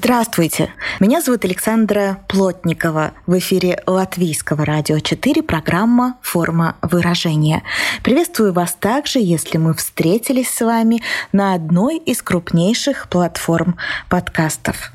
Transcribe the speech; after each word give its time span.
Здравствуйте! 0.00 0.70
Меня 1.00 1.20
зовут 1.20 1.44
Александра 1.44 2.20
Плотникова. 2.28 3.14
В 3.26 3.36
эфире 3.38 3.82
Латвийского 3.84 4.64
радио 4.64 5.00
4 5.00 5.42
программа 5.42 6.18
«Форма 6.22 6.76
выражения». 6.82 7.64
Приветствую 8.04 8.52
вас 8.52 8.76
также, 8.78 9.18
если 9.18 9.58
мы 9.58 9.74
встретились 9.74 10.50
с 10.50 10.60
вами 10.64 11.02
на 11.32 11.52
одной 11.52 11.96
из 11.96 12.22
крупнейших 12.22 13.08
платформ 13.08 13.76
подкастов. 14.08 14.92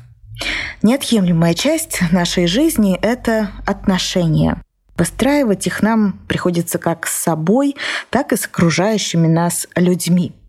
Неотъемлемая 0.80 1.52
часть 1.52 2.00
нашей 2.10 2.46
жизни– 2.46 2.98
это 3.02 3.50
отношения. 3.66 4.62
Выстраивать 4.96 5.66
их 5.66 5.82
нам 5.82 6.18
приходится 6.28 6.78
как 6.78 7.06
с 7.06 7.12
собой, 7.12 7.76
так 8.08 8.32
и 8.32 8.38
с 8.38 8.46
окружающими 8.46 9.26
нас 9.26 9.66
людьми– 9.76 10.32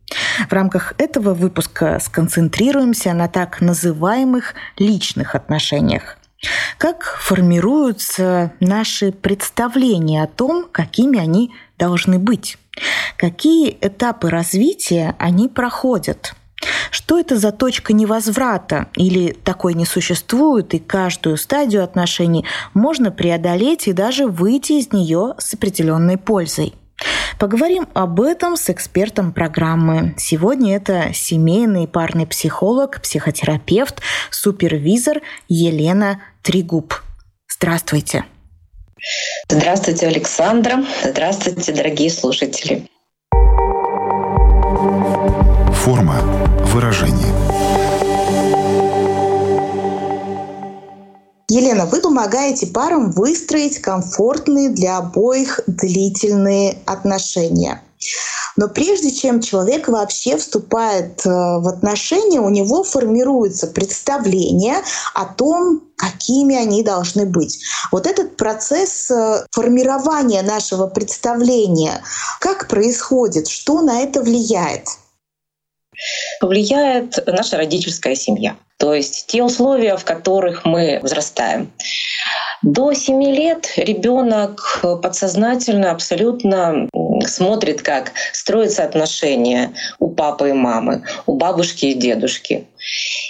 в 0.50 0.54
рамках 0.54 0.94
этого 0.98 1.34
выпуска 1.34 2.00
сконцентрируемся 2.00 3.14
на 3.14 3.28
так 3.28 3.62
называемых 3.62 4.54
личных 4.78 5.36
отношениях. 5.36 6.18
Как 6.78 7.04
формируются 7.04 8.52
наши 8.60 9.12
представления 9.12 10.24
о 10.24 10.28
том, 10.28 10.68
какими 10.72 11.20
они 11.20 11.54
должны 11.78 12.20
быть? 12.20 12.58
Какие 13.18 13.78
этапы 13.82 14.30
развития 14.30 15.16
они 15.18 15.48
проходят? 15.48 16.36
Что 16.92 17.20
это 17.20 17.38
за 17.38 17.52
точка 17.52 17.94
невозврата? 17.94 18.88
Или 18.96 19.32
такой 19.32 19.74
не 19.74 19.86
существует, 19.86 20.74
и 20.74 20.80
каждую 20.80 21.38
стадию 21.38 21.84
отношений 21.84 22.46
можно 22.74 23.12
преодолеть 23.12 23.88
и 23.88 23.94
даже 23.94 24.28
выйти 24.28 24.74
из 24.74 24.92
нее 24.92 25.36
с 25.38 25.54
определенной 25.54 26.18
пользой? 26.18 26.74
Поговорим 27.40 27.88
об 27.94 28.22
этом 28.22 28.56
с 28.56 28.70
экспертом 28.70 29.34
программы. 29.34 30.16
Сегодня 30.18 30.76
это 30.76 31.14
семейный 31.14 31.88
парный 31.88 32.26
психолог, 32.26 33.02
психотерапевт, 33.02 34.02
супервизор 34.32 35.22
Елена 35.48 36.22
Тригуб. 36.42 36.94
Здравствуйте. 37.48 38.26
Здравствуйте, 39.50 40.08
Александра. 40.08 40.84
Здравствуйте, 41.04 41.74
дорогие 41.74 42.10
слушатели. 42.10 42.88
Форма 45.74 46.22
выражения. 46.74 47.45
Елена, 51.50 51.86
вы 51.86 52.02
помогаете 52.02 52.68
парам 52.68 53.12
выстроить 53.12 53.80
комфортные 53.80 54.70
для 54.70 54.98
обоих 54.98 55.60
длительные 55.68 56.80
отношения. 56.86 57.82
Но 58.58 58.68
прежде 58.68 59.12
чем 59.12 59.42
человек 59.42 59.88
вообще 59.88 60.38
вступает 60.38 61.26
э, 61.26 61.30
в 61.30 61.68
отношения, 61.68 62.40
у 62.40 62.50
него 62.50 62.84
формируется 62.84 63.68
представление 63.68 64.78
о 65.14 65.26
том, 65.26 65.82
какими 65.98 66.56
они 66.56 66.82
должны 66.82 67.26
быть. 67.26 67.60
Вот 67.92 68.08
этот 68.08 68.38
процесс 68.38 69.12
э, 69.12 69.46
формирования 69.52 70.42
нашего 70.42 70.88
представления, 70.88 72.02
как 72.40 72.68
происходит, 72.68 73.48
что 73.48 73.82
на 73.82 74.02
это 74.02 74.22
влияет? 74.22 74.88
Влияет 76.42 77.26
наша 77.28 77.58
родительская 77.58 78.16
семья. 78.16 78.56
То 78.78 78.94
есть 78.94 79.28
те 79.28 79.42
условия, 79.42 79.96
в 79.96 80.04
которых 80.04 80.66
мы 80.66 81.00
взрастаем. 81.02 81.72
До 82.62 82.94
7 82.94 83.24
лет 83.24 83.72
ребенок 83.78 84.82
подсознательно 85.02 85.92
абсолютно 85.92 86.90
смотрит, 87.26 87.82
как 87.82 88.12
строятся 88.34 88.84
отношения 88.84 89.74
у 90.00 90.10
папы 90.10 90.50
и 90.50 90.54
мамы, 90.54 91.04
у 91.26 91.36
бабушки 91.36 91.86
и 91.86 91.94
дедушки. 91.94 92.68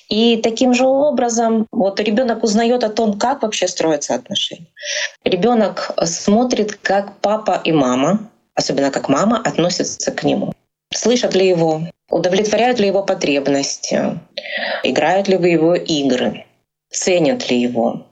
И 0.09 0.37
таким 0.37 0.73
же 0.73 0.85
образом 0.85 1.67
вот 1.71 1.99
ребенок 1.99 2.43
узнает 2.43 2.83
о 2.83 2.89
том, 2.89 3.17
как 3.19 3.43
вообще 3.43 3.67
строятся 3.67 4.15
отношения. 4.15 4.67
Ребенок 5.23 5.91
смотрит, 6.05 6.75
как 6.81 7.17
папа 7.19 7.61
и 7.63 7.71
мама, 7.71 8.29
особенно 8.53 8.91
как 8.91 9.09
мама, 9.09 9.41
относятся 9.43 10.11
к 10.11 10.23
нему. 10.23 10.53
Слышат 10.93 11.35
ли 11.35 11.47
его, 11.47 11.81
удовлетворяют 12.09 12.79
ли 12.79 12.87
его 12.87 13.03
потребности, 13.03 14.19
играют 14.83 15.27
ли 15.27 15.37
в 15.37 15.45
его 15.45 15.75
игры, 15.75 16.45
ценят 16.91 17.49
ли 17.49 17.59
его, 17.59 18.05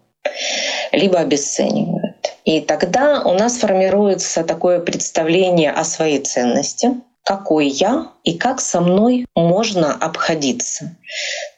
либо 0.91 1.19
обесценивают. 1.19 2.33
И 2.45 2.59
тогда 2.59 3.21
у 3.23 3.33
нас 3.33 3.57
формируется 3.57 4.43
такое 4.43 4.79
представление 4.79 5.71
о 5.71 5.83
своей 5.83 6.19
ценности, 6.19 6.91
какой 7.23 7.67
я 7.67 8.11
и 8.25 8.37
как 8.37 8.59
со 8.59 8.81
мной 8.81 9.25
можно 9.33 9.93
обходиться. 9.93 10.95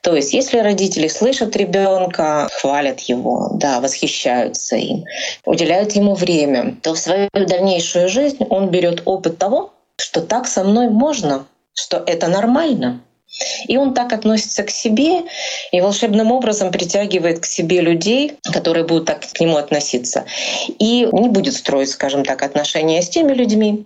То 0.02 0.16
есть, 0.16 0.34
если 0.34 0.60
родители 0.60 1.08
слышат 1.08 1.56
ребенка, 1.56 2.48
хвалят 2.52 3.00
его, 3.02 3.50
да, 3.56 3.80
восхищаются 3.80 4.76
им, 4.76 5.06
уделяют 5.44 5.94
ему 5.94 6.14
время, 6.14 6.76
то 6.84 6.94
в 6.94 7.00
свою 7.00 7.30
дальнейшую 7.34 8.10
жизнь 8.10 8.46
он 8.50 8.70
берет 8.70 9.02
опыт 9.06 9.40
того, 9.40 9.74
что 9.98 10.22
так 10.22 10.48
со 10.48 10.64
мной 10.64 10.90
можно, 10.90 11.48
что 11.76 12.04
это 12.06 12.28
нормально. 12.28 13.02
И 13.68 13.76
он 13.76 13.94
так 13.94 14.14
относится 14.14 14.64
к 14.64 14.70
себе 14.70 15.24
и 15.72 15.82
волшебным 15.82 16.32
образом 16.32 16.72
притягивает 16.72 17.40
к 17.40 17.46
себе 17.46 17.82
людей, 17.82 18.34
которые 18.54 18.86
будут 18.86 19.06
так 19.06 19.22
к 19.22 19.40
нему 19.40 19.58
относиться. 19.58 20.26
И 20.80 21.08
не 21.12 21.30
будет 21.30 21.54
строить, 21.54 21.90
скажем 21.90 22.24
так, 22.24 22.44
отношения 22.44 23.02
с 23.02 23.10
теми 23.10 23.34
людьми, 23.34 23.86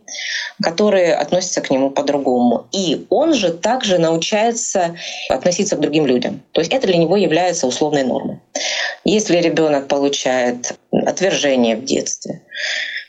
которые 0.61 1.16
относятся 1.16 1.61
к 1.61 1.72
нему 1.72 1.89
по-другому. 1.89 2.67
И 2.72 3.07
он 3.09 3.33
же 3.33 3.51
также 3.51 3.97
научается 3.97 4.95
относиться 5.29 5.75
к 5.75 5.81
другим 5.81 6.05
людям. 6.05 6.44
То 6.51 6.61
есть 6.61 6.72
это 6.72 6.85
для 6.85 6.97
него 6.97 7.17
является 7.17 7.66
условной 7.66 8.03
нормой. 8.03 8.39
Если 9.03 9.38
ребенок 9.38 9.88
получает 9.88 10.78
отвержение 10.91 11.75
в 11.75 11.85
детстве, 11.85 12.44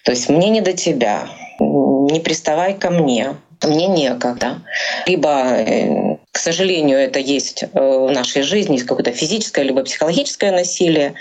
то 0.04 0.12
есть 0.12 0.30
мне 0.30 0.48
не 0.48 0.62
до 0.62 0.72
тебя, 0.72 1.28
не 1.58 2.20
приставай 2.20 2.74
ко 2.74 2.90
мне, 2.90 3.34
мне 3.68 3.88
некогда. 3.88 4.62
Либо, 5.06 5.28
э, 5.28 6.16
к 6.32 6.38
сожалению, 6.38 6.98
это 6.98 7.18
есть 7.18 7.62
э, 7.62 7.68
в 7.72 8.10
нашей 8.10 8.42
жизни, 8.42 8.78
какое-то 8.78 9.12
физическое 9.12 9.64
либо 9.64 9.82
психологическое 9.82 10.52
насилие, 10.52 11.14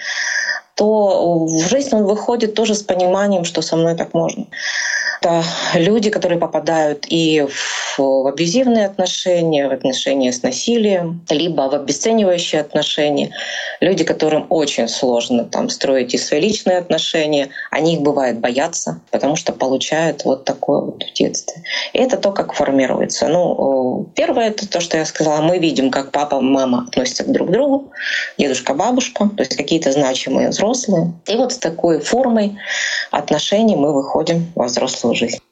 то 0.76 1.46
в 1.46 1.70
жизнь 1.70 1.94
он 1.94 2.06
выходит 2.06 2.54
тоже 2.54 2.74
с 2.74 2.84
пониманием, 2.84 3.44
что 3.44 3.62
со 3.62 3.76
мной 3.76 3.96
так 3.96 4.14
можно. 4.14 4.48
Это 5.22 5.44
люди, 5.74 6.10
которые 6.10 6.40
попадают 6.40 7.06
и 7.10 7.46
в 7.98 8.28
абьюзивные 8.28 8.86
отношения, 8.86 9.68
в 9.68 9.74
отношения 9.74 10.32
с 10.32 10.44
насилием, 10.44 11.26
либо 11.30 11.64
в 11.64 11.74
обесценивающие 11.74 12.62
отношения. 12.62 13.32
Люди, 13.82 14.06
которым 14.06 14.46
очень 14.50 14.88
сложно 14.88 15.44
там, 15.44 15.70
строить 15.70 16.14
и 16.14 16.18
свои 16.18 16.40
личные 16.40 16.78
отношения, 16.78 17.50
они 17.70 17.96
их 17.96 18.02
бывает 18.02 18.40
боятся, 18.40 19.02
потому 19.12 19.36
что 19.36 19.52
получают 19.52 20.24
вот 20.24 20.46
такое 20.46 20.82
вот 20.82 21.04
в 21.04 21.14
детстве. 21.14 21.64
И 21.92 22.00
это 22.00 22.16
то, 22.16 22.32
как 22.32 22.54
формируется. 22.54 23.28
Ну, 23.28 24.08
первое— 24.16 24.48
это 24.50 24.70
то, 24.70 24.80
что 24.80 24.98
я 24.98 25.06
сказала. 25.06 25.42
Мы 25.42 25.58
видим, 25.58 25.92
как 25.92 26.12
папа, 26.12 26.40
мама 26.40 26.86
относятся 26.88 27.30
друг 27.30 27.50
к 27.50 27.52
другу, 27.52 27.92
дедушка, 28.38 28.74
бабушка, 28.74 29.30
то 29.36 29.44
есть 29.44 29.58
какие-то 29.58 29.92
значимые 29.92 30.50
взрослые. 30.50 31.12
И 31.28 31.36
вот 31.36 31.52
с 31.52 31.58
такой 31.58 32.00
формой 32.00 32.58
отношений 33.12 33.76
мы 33.76 33.94
выходим 33.94 34.52
во 34.56 34.66
взрослую 34.66 35.09
взрослую 35.10 35.16
жизнь. 35.16 35.49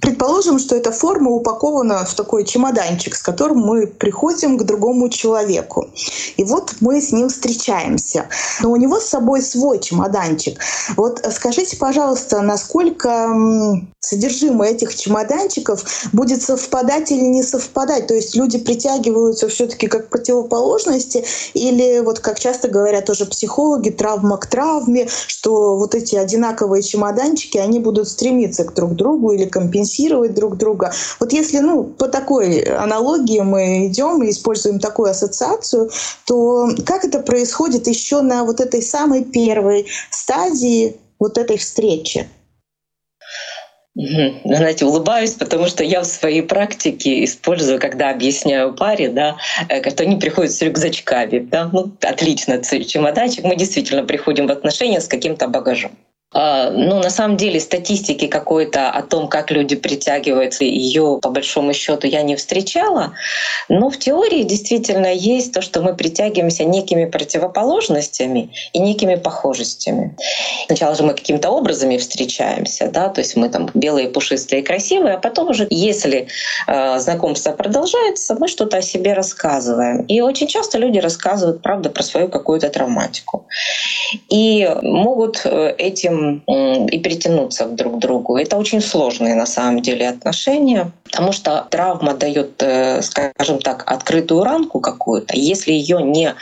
Предположим, 0.00 0.60
что 0.60 0.76
эта 0.76 0.92
форма 0.92 1.30
упакована 1.30 2.04
в 2.04 2.14
такой 2.14 2.44
чемоданчик, 2.44 3.16
с 3.16 3.22
которым 3.22 3.58
мы 3.58 3.86
приходим 3.86 4.56
к 4.56 4.62
другому 4.62 5.08
человеку. 5.08 5.88
И 6.36 6.44
вот 6.44 6.76
мы 6.80 7.00
с 7.00 7.12
ним 7.12 7.28
встречаемся. 7.28 8.28
Но 8.62 8.70
у 8.70 8.76
него 8.76 9.00
с 9.00 9.06
собой 9.06 9.42
свой 9.42 9.80
чемоданчик. 9.80 10.60
Вот 10.96 11.20
скажите, 11.32 11.76
пожалуйста, 11.76 12.40
насколько 12.42 13.28
содержимое 13.98 14.70
этих 14.70 14.94
чемоданчиков 14.94 15.84
будет 16.12 16.42
совпадать 16.42 17.10
или 17.10 17.24
не 17.24 17.42
совпадать? 17.42 18.06
То 18.06 18.14
есть 18.14 18.36
люди 18.36 18.58
притягиваются 18.58 19.48
все-таки 19.48 19.88
как 19.88 20.08
противоположности 20.08 21.24
или 21.54 22.00
вот 22.00 22.20
как 22.20 22.38
часто 22.38 22.68
говорят 22.68 23.06
тоже 23.06 23.26
психологи, 23.26 23.90
травма 23.90 24.38
к 24.38 24.46
травме, 24.46 25.08
что 25.26 25.76
вот 25.76 25.96
эти 25.96 26.14
одинаковые 26.14 26.82
чемоданчики, 26.82 27.58
они 27.58 27.80
будут 27.80 28.08
стремиться 28.08 28.64
к 28.64 28.74
друг 28.74 28.94
другу 28.94 29.32
или 29.32 29.47
компенсировать 29.48 30.34
друг 30.34 30.56
друга. 30.56 30.92
Вот 31.20 31.32
если 31.32 31.58
ну, 31.58 31.84
по 31.84 32.08
такой 32.08 32.60
аналогии 32.60 33.40
мы 33.40 33.88
идем 33.88 34.22
и 34.22 34.30
используем 34.30 34.78
такую 34.78 35.10
ассоциацию, 35.10 35.90
то 36.26 36.68
как 36.86 37.04
это 37.04 37.20
происходит 37.20 37.86
еще 37.86 38.20
на 38.20 38.44
вот 38.44 38.60
этой 38.60 38.82
самой 38.82 39.24
первой 39.24 39.86
стадии 40.10 40.96
вот 41.18 41.38
этой 41.38 41.58
встречи? 41.58 42.28
Знаете, 44.44 44.84
улыбаюсь, 44.84 45.34
потому 45.34 45.66
что 45.66 45.82
я 45.82 46.02
в 46.02 46.04
своей 46.04 46.42
практике 46.42 47.24
использую, 47.24 47.80
когда 47.80 48.10
объясняю 48.10 48.72
паре, 48.72 49.08
да, 49.08 49.36
э, 49.68 49.90
что 49.90 50.04
они 50.04 50.14
приходят 50.16 50.52
с 50.52 50.62
рюкзачками. 50.62 51.40
Да, 51.40 51.68
ну, 51.72 51.90
отлично, 52.02 52.62
чемоданчик. 52.62 53.42
Мы 53.42 53.56
действительно 53.56 54.04
приходим 54.04 54.46
в 54.46 54.52
отношения 54.52 55.00
с 55.00 55.08
каким-то 55.08 55.48
багажом. 55.48 55.90
А, 56.30 56.70
ну, 56.70 57.02
на 57.02 57.08
самом 57.08 57.38
деле, 57.38 57.58
статистики 57.58 58.26
какой-то 58.26 58.90
о 58.90 59.02
том, 59.02 59.28
как 59.28 59.50
люди 59.50 59.76
притягиваются, 59.76 60.64
ее 60.64 61.18
по 61.22 61.30
большому 61.30 61.72
счету 61.72 62.06
я 62.06 62.22
не 62.22 62.36
встречала. 62.36 63.14
Но 63.70 63.88
в 63.88 63.98
теории 63.98 64.42
действительно 64.42 65.06
есть 65.06 65.54
то, 65.54 65.62
что 65.62 65.80
мы 65.80 65.94
притягиваемся 65.94 66.64
некими 66.64 67.06
противоположностями 67.06 68.50
и 68.74 68.78
некими 68.78 69.14
похожестями. 69.14 70.16
Сначала 70.66 70.94
же 70.94 71.02
мы 71.02 71.14
каким-то 71.14 71.48
образами 71.48 71.96
встречаемся, 71.96 72.90
да, 72.90 73.08
то 73.08 73.20
есть 73.22 73.34
мы 73.36 73.48
там 73.48 73.70
белые, 73.72 74.10
пушистые, 74.10 74.62
красивые, 74.62 75.14
а 75.14 75.18
потом 75.18 75.48
уже, 75.48 75.66
если 75.70 76.28
э, 76.66 76.98
знакомство 76.98 77.52
продолжается, 77.52 78.36
мы 78.38 78.48
что-то 78.48 78.76
о 78.76 78.82
себе 78.82 79.14
рассказываем. 79.14 80.02
И 80.02 80.20
очень 80.20 80.46
часто 80.46 80.76
люди 80.76 80.98
рассказывают, 80.98 81.62
правда, 81.62 81.88
про 81.88 82.02
свою 82.02 82.28
какую-то 82.28 82.68
травматику. 82.68 83.46
И 84.28 84.68
могут 84.82 85.40
э, 85.44 85.74
и 86.46 86.98
притянуться 86.98 87.66
друг 87.66 87.96
к 87.96 87.98
другу. 87.98 88.36
Это 88.36 88.56
очень 88.56 88.80
сложные 88.80 89.34
на 89.34 89.46
самом 89.46 89.82
деле 89.82 90.08
отношения, 90.08 90.92
потому 91.04 91.32
что 91.32 91.66
травма 91.70 92.14
дает, 92.14 92.62
э, 92.62 93.02
скажем 93.02 93.60
так, 93.60 93.84
открытую 93.90 94.44
ранку 94.44 94.80
какую-то. 94.80 95.36
Если 95.36 95.72
ее 95.72 96.02
не 96.02 96.34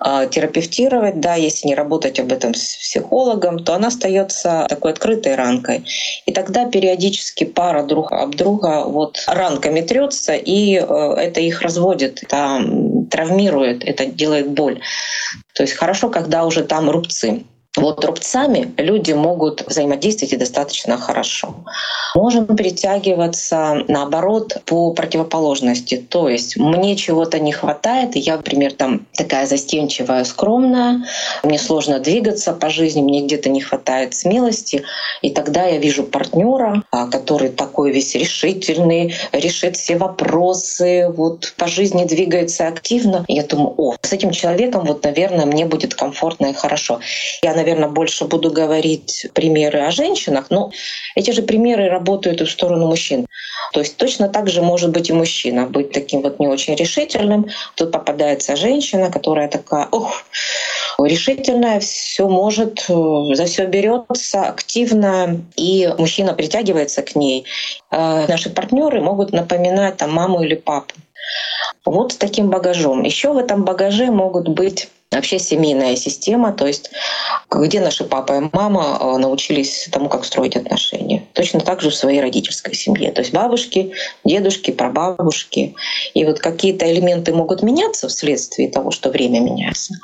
а, 0.00 0.26
терапевтировать, 0.26 1.20
да, 1.20 1.34
если 1.34 1.66
не 1.66 1.74
работать 1.74 2.20
об 2.20 2.32
этом 2.32 2.54
с 2.54 2.76
психологом, 2.76 3.58
то 3.58 3.74
она 3.74 3.88
остается 3.88 4.66
такой 4.68 4.92
открытой 4.92 5.34
ранкой. 5.34 5.84
И 6.24 6.32
тогда 6.32 6.66
периодически 6.66 7.44
пара 7.44 7.82
друг 7.82 8.12
об 8.12 8.34
друга 8.36 8.84
вот 8.84 9.24
ранками 9.26 9.80
трется, 9.80 10.34
и 10.34 10.76
э, 10.76 11.14
это 11.16 11.40
их 11.40 11.62
разводит, 11.62 12.22
это 12.22 12.60
травмирует, 13.10 13.84
это 13.84 14.06
делает 14.06 14.50
боль. 14.50 14.80
То 15.54 15.64
есть 15.64 15.74
хорошо, 15.74 16.10
когда 16.10 16.44
уже 16.44 16.62
там 16.62 16.88
рубцы. 16.90 17.44
Вот 17.78 18.04
рубцами 18.04 18.74
люди 18.76 19.12
могут 19.12 19.64
взаимодействовать 19.66 20.32
и 20.32 20.36
достаточно 20.36 20.98
хорошо. 20.98 21.54
Можем 22.14 22.46
притягиваться, 22.46 23.84
наоборот, 23.86 24.58
по 24.64 24.92
противоположности. 24.92 25.96
То 25.96 26.28
есть 26.28 26.56
мне 26.56 26.96
чего-то 26.96 27.38
не 27.38 27.52
хватает, 27.52 28.16
и 28.16 28.18
я, 28.18 28.36
например, 28.36 28.72
там 28.72 29.06
такая 29.14 29.46
застенчивая, 29.46 30.24
скромная, 30.24 31.04
мне 31.44 31.58
сложно 31.58 32.00
двигаться 32.00 32.52
по 32.52 32.68
жизни, 32.68 33.00
мне 33.00 33.24
где-то 33.24 33.48
не 33.48 33.60
хватает 33.60 34.14
смелости, 34.14 34.82
и 35.22 35.30
тогда 35.30 35.66
я 35.66 35.78
вижу 35.78 36.02
партнера, 36.02 36.82
а, 36.90 37.06
который 37.06 37.50
такой 37.50 37.92
весь 37.92 38.14
решительный, 38.16 39.14
решит 39.30 39.76
все 39.76 39.96
вопросы, 39.96 41.08
вот 41.08 41.54
по 41.56 41.68
жизни 41.68 42.04
двигается 42.04 42.66
активно. 42.66 43.24
И 43.28 43.34
я 43.34 43.44
думаю, 43.44 43.74
о, 43.76 43.94
с 44.02 44.12
этим 44.12 44.32
человеком 44.32 44.84
вот, 44.84 45.04
наверное, 45.04 45.46
мне 45.46 45.64
будет 45.64 45.94
комфортно 45.94 46.46
и 46.46 46.54
хорошо. 46.54 46.98
Я, 47.42 47.54
наверное, 47.54 47.67
больше 47.74 48.24
буду 48.24 48.50
говорить 48.50 49.26
примеры 49.34 49.80
о 49.80 49.90
женщинах, 49.90 50.46
но 50.50 50.70
эти 51.14 51.30
же 51.30 51.42
примеры 51.42 51.88
работают 51.88 52.40
и 52.40 52.44
в 52.44 52.50
сторону 52.50 52.86
мужчин. 52.86 53.26
То 53.72 53.80
есть 53.80 53.96
точно 53.96 54.28
так 54.28 54.48
же 54.48 54.62
может 54.62 54.90
быть 54.90 55.10
и 55.10 55.12
мужчина, 55.12 55.66
быть 55.66 55.92
таким 55.92 56.22
вот 56.22 56.38
не 56.40 56.48
очень 56.48 56.74
решительным. 56.74 57.46
Тут 57.74 57.92
попадается 57.92 58.56
женщина, 58.56 59.10
которая 59.10 59.48
такая, 59.48 59.88
ох, 59.90 60.24
решительная, 60.98 61.80
все 61.80 62.28
может, 62.28 62.86
за 62.88 63.44
все 63.44 63.66
берется, 63.66 64.42
активно, 64.42 65.42
и 65.56 65.88
мужчина 65.98 66.34
притягивается 66.34 67.02
к 67.02 67.14
ней. 67.14 67.44
А 67.90 68.26
наши 68.26 68.50
партнеры 68.50 69.00
могут 69.00 69.32
напоминать 69.32 69.98
там 69.98 70.12
маму 70.12 70.42
или 70.42 70.54
папу. 70.54 70.94
Вот 71.84 72.12
с 72.12 72.16
таким 72.16 72.48
багажом. 72.48 73.02
Еще 73.02 73.32
в 73.32 73.38
этом 73.38 73.64
багаже 73.64 74.06
могут 74.06 74.48
быть 74.48 74.88
вообще 75.10 75.38
семейная 75.38 75.96
система, 75.96 76.52
то 76.52 76.66
есть 76.66 76.90
где 77.50 77.80
наши 77.80 78.04
папа 78.04 78.34
и 78.38 78.50
мама 78.52 78.98
э, 79.00 79.18
научились 79.18 79.88
тому, 79.90 80.08
как 80.08 80.24
строить 80.24 80.56
отношения. 80.56 81.24
Точно 81.32 81.60
так 81.60 81.80
же 81.80 81.90
в 81.90 81.94
своей 81.94 82.20
родительской 82.20 82.74
семье. 82.74 83.10
То 83.12 83.22
есть 83.22 83.32
бабушки, 83.32 83.92
дедушки, 84.24 84.70
прабабушки. 84.70 85.74
И 86.14 86.24
вот 86.24 86.40
какие-то 86.40 86.90
элементы 86.90 87.32
могут 87.32 87.62
меняться 87.62 88.08
вследствие 88.08 88.68
того, 88.68 88.90
что 88.90 89.10
время 89.10 89.40
меняется. 89.40 89.94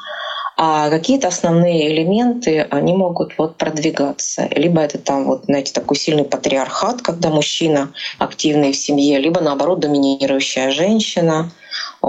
А 0.56 0.89
какие-то 0.89 1.29
основные 1.29 1.93
элементы, 1.93 2.61
они 2.71 2.95
могут 2.95 3.37
вот 3.39 3.56
продвигаться. 3.56 4.49
Либо 4.53 4.81
это 4.81 4.99
там 4.99 5.25
вот, 5.25 5.45
знаете, 5.47 5.73
такой 5.73 5.97
сильный 5.97 6.25
патриархат, 6.25 7.03
когда 7.03 7.29
мужчина 7.29 7.93
активный 8.19 8.73
в 8.73 8.77
семье, 8.77 9.19
либо 9.19 9.41
наоборот 9.41 9.81
доминирующая 9.81 10.71
женщина. 10.71 11.51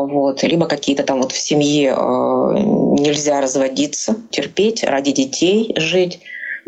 Вот. 0.04 0.44
Либо 0.44 0.66
какие-то 0.66 1.04
там 1.04 1.22
вот 1.22 1.32
в 1.32 1.38
семье 1.38 1.96
э, 1.96 2.54
нельзя 3.00 3.42
разводиться, 3.42 4.16
терпеть, 4.30 4.84
ради 4.84 5.12
детей 5.12 5.74
жить. 5.78 6.20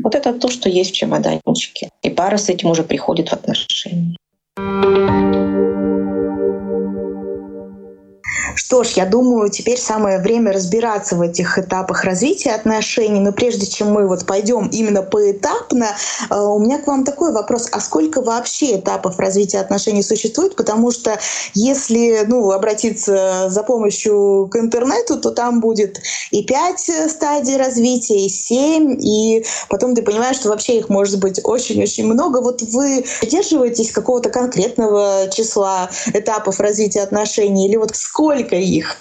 Вот 0.01 0.15
это 0.15 0.33
то, 0.33 0.49
что 0.49 0.69
есть 0.69 0.91
в 0.91 0.95
чемоданчике. 0.95 1.89
И 2.03 2.09
пара 2.09 2.37
с 2.37 2.49
этим 2.49 2.69
уже 2.69 2.83
приходит 2.83 3.29
в 3.29 3.33
отношения. 3.33 4.15
Что 8.57 8.83
ж, 8.83 8.93
я 8.95 9.05
думаю, 9.05 9.49
теперь 9.51 9.77
самое 9.77 10.17
время 10.17 10.51
разбираться 10.51 11.15
в 11.15 11.21
этих 11.21 11.59
этапах 11.59 12.03
развития 12.03 12.53
отношений. 12.53 13.19
Но 13.19 13.31
прежде 13.31 13.67
чем 13.67 13.91
мы 13.91 14.07
вот 14.07 14.25
пойдем 14.25 14.67
именно 14.69 15.03
поэтапно, 15.03 15.95
э, 16.29 16.35
у 16.35 16.57
меня 16.57 16.79
к 16.79 16.87
вам 16.87 17.05
такой 17.05 17.31
вопрос. 17.31 17.67
А 17.71 17.79
сколько 17.79 18.19
вообще 18.21 18.79
этапов 18.79 19.19
развития 19.19 19.59
отношений 19.59 20.01
существует? 20.01 20.55
Потому 20.55 20.89
что 20.91 21.19
если 21.53 22.25
ну, 22.27 22.49
обратиться 22.51 23.45
за 23.47 23.61
помощью 23.61 24.49
к 24.51 24.55
интернету, 24.55 25.19
то 25.19 25.29
там 25.29 25.59
будет 25.61 26.01
и 26.31 26.43
пять 26.43 26.89
стадий 27.09 27.57
развития, 27.57 28.25
и 28.25 28.29
семь, 28.29 28.97
и 28.99 29.45
потом 29.69 29.93
ты 29.93 30.01
понимаешь, 30.01 30.37
что 30.37 30.49
вообще 30.49 30.79
их 30.79 30.89
может 30.89 31.19
быть 31.19 31.39
очень-очень 31.43 32.07
много. 32.07 32.41
Вот 32.41 32.63
вы 32.63 33.05
придерживаетесь 33.21 33.91
какого-то 33.91 34.31
конкретного 34.31 35.29
числа 35.31 35.91
этапов 36.07 36.59
развития 36.59 37.01
отношений? 37.01 37.67
Или 37.67 37.75
вот 37.75 37.95
сколько 37.95 38.46
сколько 38.47 38.55
их? 38.55 38.97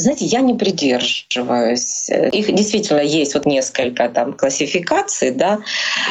Знаете, 0.00 0.26
я 0.26 0.42
не 0.42 0.54
придерживаюсь. 0.54 2.08
Их 2.08 2.54
действительно 2.54 3.00
есть 3.00 3.34
вот 3.34 3.46
несколько 3.46 4.08
там 4.08 4.32
классификаций, 4.32 5.32
да, 5.32 5.58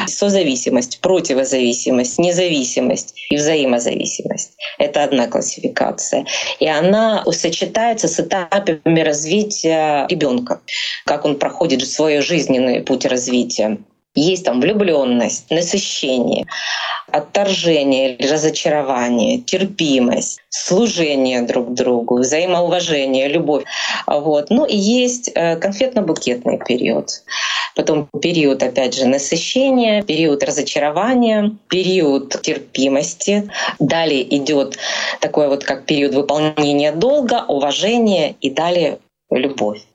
созависимость, 0.06 1.00
противозависимость, 1.00 2.18
независимость 2.18 3.14
и 3.30 3.36
взаимозависимость. 3.36 4.58
Это 4.78 5.04
одна 5.04 5.26
классификация. 5.26 6.26
И 6.60 6.68
она 6.68 7.24
сочетается 7.32 8.08
с 8.08 8.20
этапами 8.20 9.00
развития 9.00 10.06
ребенка, 10.10 10.60
как 11.06 11.24
он 11.24 11.38
проходит 11.38 11.88
свой 11.88 12.20
жизненный 12.20 12.82
путь 12.82 13.06
развития. 13.06 13.78
Есть 14.18 14.44
там 14.44 14.60
влюбленность, 14.60 15.48
насыщение, 15.48 16.46
отторжение 17.12 18.16
разочарование, 18.18 19.38
терпимость, 19.38 20.40
служение 20.48 21.42
друг 21.42 21.72
другу, 21.72 22.18
взаимоуважение, 22.18 23.28
любовь. 23.28 23.62
Вот. 24.08 24.50
Ну 24.50 24.64
и 24.64 24.76
есть 24.76 25.30
э, 25.32 25.56
конфетно-букетный 25.60 26.58
период. 26.66 27.22
Потом 27.76 28.08
период, 28.20 28.60
опять 28.64 28.94
же, 28.94 29.06
насыщения, 29.06 30.02
период 30.02 30.42
разочарования, 30.42 31.52
период 31.68 32.42
терпимости. 32.42 33.48
Далее 33.78 34.36
идет 34.36 34.78
такой 35.20 35.46
вот 35.46 35.62
как 35.62 35.86
период 35.86 36.14
выполнения 36.14 36.90
долга, 36.90 37.44
уважения 37.46 38.34
и 38.40 38.50
далее 38.50 38.98
любовь. 39.30 39.87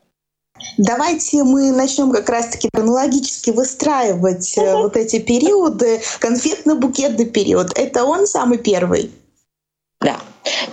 Давайте 0.77 1.43
мы 1.43 1.72
начнем 1.72 2.12
как 2.12 2.29
раз-таки 2.29 2.70
хронологически 2.74 3.51
выстраивать 3.51 4.58
uh 4.58 4.82
вот 4.82 4.98
эти 4.98 5.20
периоды. 5.20 6.01
Конфетно-букетный 6.20 7.25
период— 7.25 7.72
это 7.75 8.03
он 8.03 8.27
самый 8.27 8.58
первый? 8.58 9.12
Да. 10.01 10.20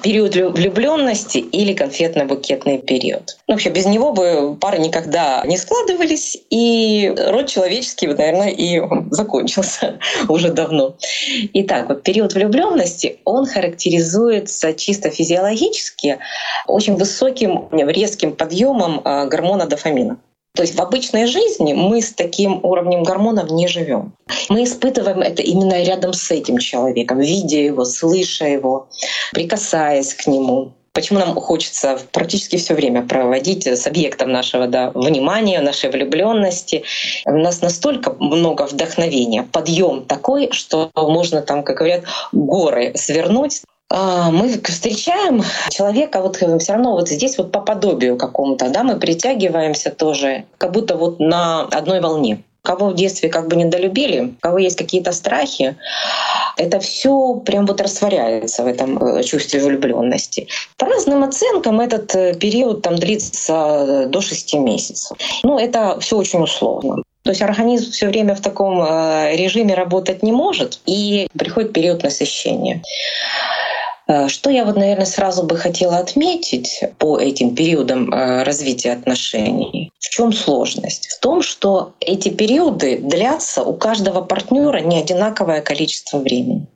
Период 0.03 0.35
влюбленности 0.35 1.39
или 1.39 1.75
конфетно-букетный 1.75 2.79
период. 2.79 3.39
Ну, 3.47 3.55
вообще, 3.55 3.71
без 3.71 3.87
него 3.87 4.13
бы 4.13 4.57
пары 4.57 4.79
никогда 4.79 5.43
не 5.47 5.57
складывались, 5.57 6.37
и 6.51 7.13
род 7.17 7.47
человеческий, 7.47 8.07
наверное, 8.07 8.51
и 8.51 8.81
закончился 9.11 9.99
уже 10.29 10.53
давно. 10.53 10.97
Итак, 11.53 11.89
вот 11.89 12.03
период 12.03 12.35
влюбленности, 12.35 13.19
он 13.25 13.47
характеризуется 13.47 14.75
чисто 14.75 15.11
физиологически 15.11 16.19
очень 16.67 16.97
высоким, 16.97 17.69
резким 17.73 18.33
подъемом 18.33 19.01
а, 19.05 19.27
гормона 19.27 19.67
дофамина. 19.67 20.19
То 20.55 20.63
есть 20.63 20.75
в 20.75 20.81
обычной 20.81 21.27
жизни 21.27 21.73
мы 21.73 22.03
с 22.03 22.13
таким 22.13 22.65
уровнем 22.65 23.03
гормонов 23.03 23.51
не 23.51 23.69
живем. 23.69 24.13
Мы 24.49 24.65
испытываем 24.65 25.21
это 25.21 25.43
именно 25.43 25.83
рядом 25.83 26.13
с 26.13 26.31
этим 26.31 26.59
человеком, 26.59 27.21
видя 27.21 27.59
его, 27.59 27.85
слыша 27.85 28.47
его, 28.47 28.89
прикасаясь 29.33 30.15
к 30.15 30.27
нему. 30.27 30.73
Почему 30.93 31.21
нам 31.21 31.35
хочется 31.37 32.01
практически 32.11 32.57
все 32.57 32.75
время 32.75 33.07
проводить 33.07 33.65
с 33.65 33.87
объектом 33.87 34.33
нашего 34.33 34.67
да, 34.67 34.91
внимания, 34.91 35.61
нашей 35.61 35.89
влюбленности? 35.89 36.83
У 37.25 37.39
нас 37.39 37.63
настолько 37.63 38.13
много 38.19 38.67
вдохновения, 38.67 39.45
подъем 39.45 40.05
такой, 40.05 40.51
что 40.51 40.91
можно 40.97 41.43
там, 41.43 41.63
как 41.63 41.77
говорят, 41.77 42.05
горы 42.33 42.93
свернуть. 42.97 43.63
А, 43.93 44.31
мы 44.31 44.49
встречаем 44.49 45.43
человека 45.71 46.23
вот 46.23 46.37
все 46.37 46.73
равно 46.73 46.93
вот 46.93 47.09
здесь 47.09 47.37
вот 47.39 47.51
по 47.51 47.61
подобию 47.61 48.17
какому-то, 48.17 48.71
да, 48.71 48.85
мы 48.85 48.99
притягиваемся 48.99 49.91
тоже, 49.91 50.45
как 50.59 50.71
будто 50.73 50.97
вот 50.97 51.19
на 51.19 51.63
одной 51.63 52.01
волне 52.01 52.45
кого 52.63 52.91
в 52.91 52.95
детстве 52.95 53.29
как 53.29 53.49
бы 53.49 53.57
недолюбили, 53.57 54.21
у 54.21 54.41
кого 54.41 54.59
есть 54.59 54.77
какие-то 54.77 55.13
страхи, 55.13 55.77
это 56.57 56.79
все 56.79 57.35
прям 57.37 57.67
вот 57.67 57.81
растворяется 57.81 58.63
в 58.63 58.67
этом 58.67 58.99
э, 59.03 59.23
чувстве 59.23 59.61
влюбленности. 59.61 60.47
По 60.77 60.87
разным 60.87 61.25
оценкам 61.25 61.81
этот 61.81 62.15
э, 62.15 62.35
период 62.35 62.83
там 62.83 62.97
длится 62.97 63.55
э, 63.55 64.07
до 64.09 64.21
6 64.21 64.55
месяцев. 64.55 65.17
Ну, 65.43 65.59
это 65.59 65.99
все 66.01 66.19
очень 66.19 66.43
условно. 66.43 67.03
То 67.23 67.31
есть 67.31 67.43
организм 67.43 67.93
все 67.93 68.09
время 68.09 68.35
в 68.35 68.41
таком 68.41 68.83
режиме 68.83 69.75
работать 69.75 70.23
не 70.23 70.33
может, 70.33 70.81
и 70.87 71.29
приходит 71.39 71.73
период 71.73 72.03
насыщения. 72.03 72.83
Э, 74.11 74.29
что 74.29 74.51
я 74.51 74.65
вот, 74.65 74.77
наверное, 74.77 75.07
сразу 75.07 75.45
бы 75.45 75.57
хотела 75.57 75.99
отметить 75.99 76.83
по 76.99 77.19
этим 77.19 77.55
периодам 77.55 78.13
э, 78.13 78.43
развития 78.43 78.93
отношений? 78.93 79.93
В 80.01 80.11
чем 80.11 80.33
сложность? 80.33 81.09
В 81.11 81.21
том, 81.21 81.43
что 81.43 81.93
эти 82.01 82.29
периоды 82.29 82.99
длятся 82.99 83.63
у 83.63 83.73
каждого 83.75 84.23
партнера 84.23 84.79
не 84.79 84.99
одинаковое 84.99 85.61
количество 85.61 86.19
времени. 86.19 86.67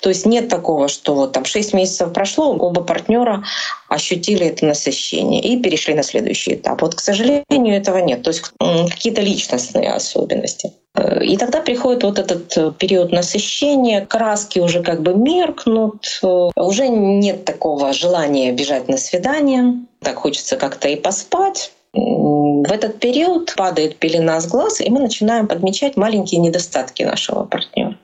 То 0.00 0.08
есть 0.08 0.26
нет 0.26 0.48
такого, 0.48 0.88
что 0.88 1.14
вот 1.14 1.32
там 1.32 1.44
6 1.44 1.72
месяцев 1.72 2.12
прошло, 2.12 2.52
оба 2.52 2.82
партнера 2.82 3.44
ощутили 3.88 4.46
это 4.46 4.66
насыщение 4.66 5.40
и 5.40 5.62
перешли 5.62 5.94
на 5.94 6.02
следующий 6.02 6.54
этап. 6.54 6.82
Вот, 6.82 6.96
к 6.96 7.00
сожалению, 7.00 7.76
этого 7.76 7.98
нет. 7.98 8.22
То 8.22 8.30
есть 8.30 8.42
какие-то 8.58 9.20
личностные 9.20 9.92
особенности. 9.92 10.72
Э, 10.94 11.24
и 11.24 11.36
тогда 11.36 11.60
приходит 11.60 12.02
вот 12.02 12.18
этот 12.18 12.56
э, 12.56 12.72
период 12.78 13.12
насыщения, 13.12 14.04
краски 14.04 14.58
уже 14.58 14.82
как 14.82 15.02
бы 15.02 15.14
меркнут, 15.14 16.20
э, 16.22 16.26
уже 16.56 16.88
нет 16.88 17.44
такого 17.44 17.92
желания 17.92 18.52
бежать 18.52 18.88
на 18.88 18.96
свидание, 18.96 19.84
так 20.00 20.16
хочется 20.16 20.56
как-то 20.56 20.88
и 20.88 20.96
поспать. 20.96 21.72
В 21.94 22.72
этот 22.72 23.00
период 23.00 23.54
падает 23.54 23.98
пелена 23.98 24.40
с 24.40 24.48
глаз, 24.48 24.80
и 24.80 24.88
мы 24.88 25.00
начинаем 25.00 25.46
подмечать 25.46 25.96
маленькие 25.96 26.40
недостатки 26.40 27.02
нашего 27.02 27.44
партнера. 27.44 27.98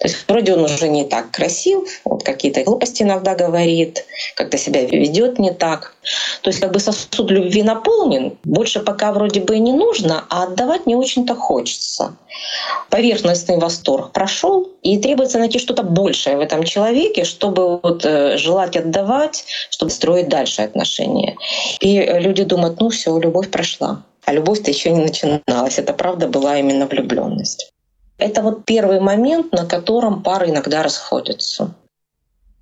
То 0.00 0.08
есть 0.08 0.24
вроде 0.28 0.54
он 0.54 0.64
уже 0.64 0.88
не 0.88 1.04
так 1.04 1.30
красив, 1.30 2.00
вот 2.04 2.22
какие-то 2.22 2.62
глупости 2.62 3.02
иногда 3.02 3.34
говорит, 3.34 4.04
как-то 4.34 4.58
себя 4.58 4.82
ведет 4.84 5.38
не 5.38 5.52
так. 5.52 5.94
То 6.42 6.50
есть 6.50 6.60
как 6.60 6.72
бы 6.72 6.80
сосуд 6.80 7.30
любви 7.30 7.62
наполнен, 7.62 8.36
больше 8.44 8.80
пока 8.80 9.12
вроде 9.12 9.40
бы 9.40 9.56
и 9.56 9.60
не 9.60 9.72
нужно, 9.72 10.24
а 10.28 10.44
отдавать 10.44 10.86
не 10.86 10.94
очень-то 10.94 11.34
хочется. 11.34 12.16
Поверхностный 12.90 13.58
восторг 13.58 14.12
прошел, 14.12 14.68
и 14.82 14.98
требуется 14.98 15.38
найти 15.38 15.58
что-то 15.58 15.82
большее 15.82 16.36
в 16.36 16.40
этом 16.40 16.64
человеке, 16.64 17.24
чтобы 17.24 17.78
вот, 17.78 18.04
э, 18.04 18.36
желать 18.36 18.76
отдавать, 18.76 19.44
чтобы 19.70 19.90
строить 19.90 20.28
дальше 20.28 20.62
отношения. 20.62 21.36
И 21.80 22.00
люди 22.00 22.42
думают, 22.44 22.80
ну 22.80 22.90
все, 22.90 23.16
любовь 23.18 23.50
прошла. 23.50 24.02
А 24.24 24.32
любовь-то 24.32 24.70
еще 24.70 24.90
не 24.90 25.00
начиналась. 25.00 25.78
Это 25.78 25.92
правда 25.92 26.28
была 26.28 26.58
именно 26.58 26.86
влюбленность. 26.86 27.71
Это 28.22 28.40
вот 28.42 28.64
первый 28.64 29.00
момент, 29.00 29.52
на 29.52 29.66
котором 29.66 30.22
пары 30.22 30.50
иногда 30.50 30.84
расходятся. 30.84 31.74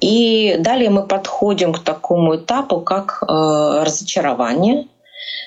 И 0.01 0.57
далее 0.59 0.89
мы 0.89 1.07
подходим 1.07 1.75
к 1.75 1.81
такому 1.81 2.37
этапу, 2.37 2.81
как 2.81 3.23
э, 3.23 3.27
разочарование, 3.85 4.89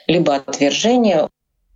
либо 0.05 0.35
отвержение. 0.35 1.29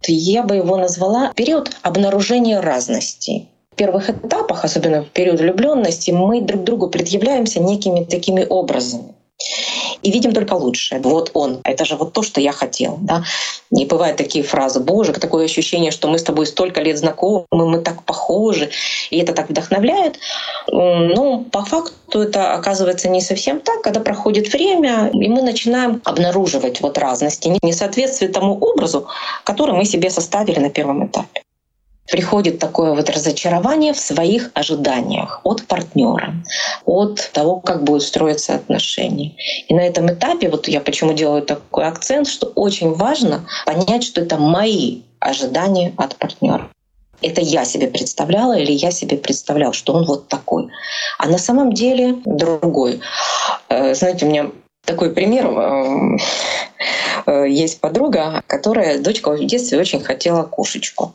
Я 0.06 0.44
бы 0.44 0.58
его 0.58 0.78
назвала 0.78 1.34
период 1.34 1.72
обнаружения 1.82 2.62
разностей. 2.62 3.50
В 3.72 3.76
первых 3.76 4.12
этапах, 4.12 4.64
особенно 4.64 5.04
в 5.04 5.10
период 5.10 5.40
влюбленности, 5.40 6.12
мы 6.12 6.42
друг 6.42 6.64
другу 6.64 6.90
предъявляемся 6.90 7.60
некими 7.60 8.04
такими 8.04 8.46
образами 8.48 9.17
и 10.02 10.12
видим 10.12 10.32
только 10.34 10.54
лучшее. 10.54 11.02
Вот 11.02 11.32
он, 11.34 11.60
это 11.64 11.86
же 11.86 11.96
вот 11.96 12.14
то, 12.14 12.24
что 12.24 12.42
я 12.42 12.52
хотел. 12.52 12.98
Да? 13.02 13.24
Не 13.72 13.86
бывают 13.86 14.18
такие 14.18 14.44
фразы, 14.44 14.80
боже, 14.80 15.14
такое 15.14 15.46
ощущение, 15.46 15.92
что 15.92 16.08
мы 16.08 16.18
с 16.18 16.24
тобой 16.24 16.46
столько 16.46 16.82
лет 16.82 16.98
знакомы, 16.98 17.46
мы 17.52 17.80
так 17.80 18.04
похожи, 18.04 18.70
и 19.10 19.20
это 19.20 19.34
так 19.34 19.50
вдохновляет. 19.50 20.20
Но 20.72 21.46
по 21.52 21.64
факту 21.64 22.22
это 22.22 22.54
оказывается 22.54 23.10
не 23.10 23.22
совсем 23.22 23.60
так. 23.60 23.82
Когда 23.82 24.00
проходит 24.00 24.54
время, 24.54 25.10
и 25.14 25.28
мы 25.28 25.42
начинаем 25.42 26.02
обнаруживать 26.06 26.82
вот 26.82 26.98
разности, 26.98 27.58
несоответствие 27.62 28.32
тому 28.32 28.58
образу, 28.58 29.08
который 29.44 29.76
мы 29.76 29.86
себе 29.86 30.10
составили 30.10 30.60
на 30.60 30.70
первом 30.70 31.06
этапе 31.06 31.44
приходит 32.08 32.60
такое 32.60 32.94
вот 32.94 33.10
разочарование 33.10 33.94
в 33.94 34.00
своих 34.00 34.52
ожиданиях 34.54 35.42
от 35.44 35.66
партнера, 35.68 36.34
от 36.86 37.30
того, 37.34 37.60
как 37.60 37.84
будут 37.84 38.04
строиться 38.04 38.56
отношения. 38.56 39.34
И 39.68 39.74
на 39.74 39.82
этом 39.82 40.12
этапе, 40.12 40.50
вот 40.50 40.68
я 40.68 40.82
почему 40.82 41.14
делаю 41.14 41.42
такой 41.42 41.86
акцент, 41.86 42.28
что 42.28 42.48
очень 42.56 42.94
важно 42.94 43.46
понять, 43.66 44.04
что 44.04 44.22
это 44.22 44.38
мои 44.38 45.02
ожидания 45.20 45.94
от 45.98 46.16
партнера. 46.16 46.70
Это 47.22 47.42
я 47.42 47.66
себе 47.66 47.88
представляла 47.88 48.58
или 48.58 48.72
я 48.72 48.92
себе 48.92 49.18
представлял, 49.18 49.74
что 49.74 49.94
он 49.94 50.06
вот 50.06 50.28
такой. 50.28 50.70
А 51.18 51.28
на 51.28 51.40
самом 51.40 51.74
деле 51.74 52.18
другой. 52.26 53.02
Э, 53.70 53.96
знаете, 53.96 54.26
у 54.26 54.30
меня 54.30 54.52
такой 54.88 55.12
пример. 55.12 55.46
Э, 55.48 56.18
Э, 57.28 57.46
есть 57.48 57.82
подруга, 57.82 58.42
которая, 58.48 59.00
дочка 59.00 59.32
в 59.32 59.46
детстве 59.46 59.78
очень 59.78 60.02
хотела 60.02 60.44
кошечку. 60.44 61.14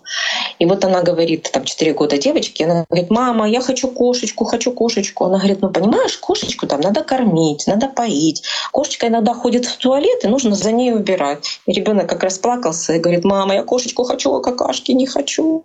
И 0.58 0.66
вот 0.66 0.84
она 0.84 1.02
говорит, 1.02 1.50
там 1.52 1.64
4 1.64 1.94
года 1.94 2.18
девочки, 2.18 2.62
она 2.62 2.84
говорит, 2.88 3.10
мама, 3.10 3.48
я 3.48 3.60
хочу 3.60 3.88
кошечку, 3.88 4.44
хочу 4.44 4.72
кошечку. 4.72 5.24
Она 5.24 5.38
говорит, 5.38 5.62
ну 5.62 5.70
понимаешь, 5.70 6.16
кошечку 6.18 6.66
там 6.66 6.80
надо 6.80 7.02
кормить, 7.02 7.66
надо 7.66 7.88
поить. 7.88 8.42
Кошечка 8.72 9.08
иногда 9.08 9.34
ходит 9.34 9.64
в 9.64 9.76
туалет, 9.78 10.24
и 10.24 10.28
нужно 10.28 10.54
за 10.54 10.70
ней 10.72 10.92
убирать. 10.92 11.60
И 11.66 11.72
ребенок 11.72 12.08
как 12.08 12.22
раз 12.22 12.38
плакался 12.38 12.94
и 12.94 12.98
говорит, 12.98 13.24
мама, 13.24 13.54
я 13.54 13.62
кошечку 13.62 14.04
хочу, 14.04 14.34
а 14.34 14.42
какашки 14.42 14.92
не 14.92 15.06
хочу. 15.06 15.64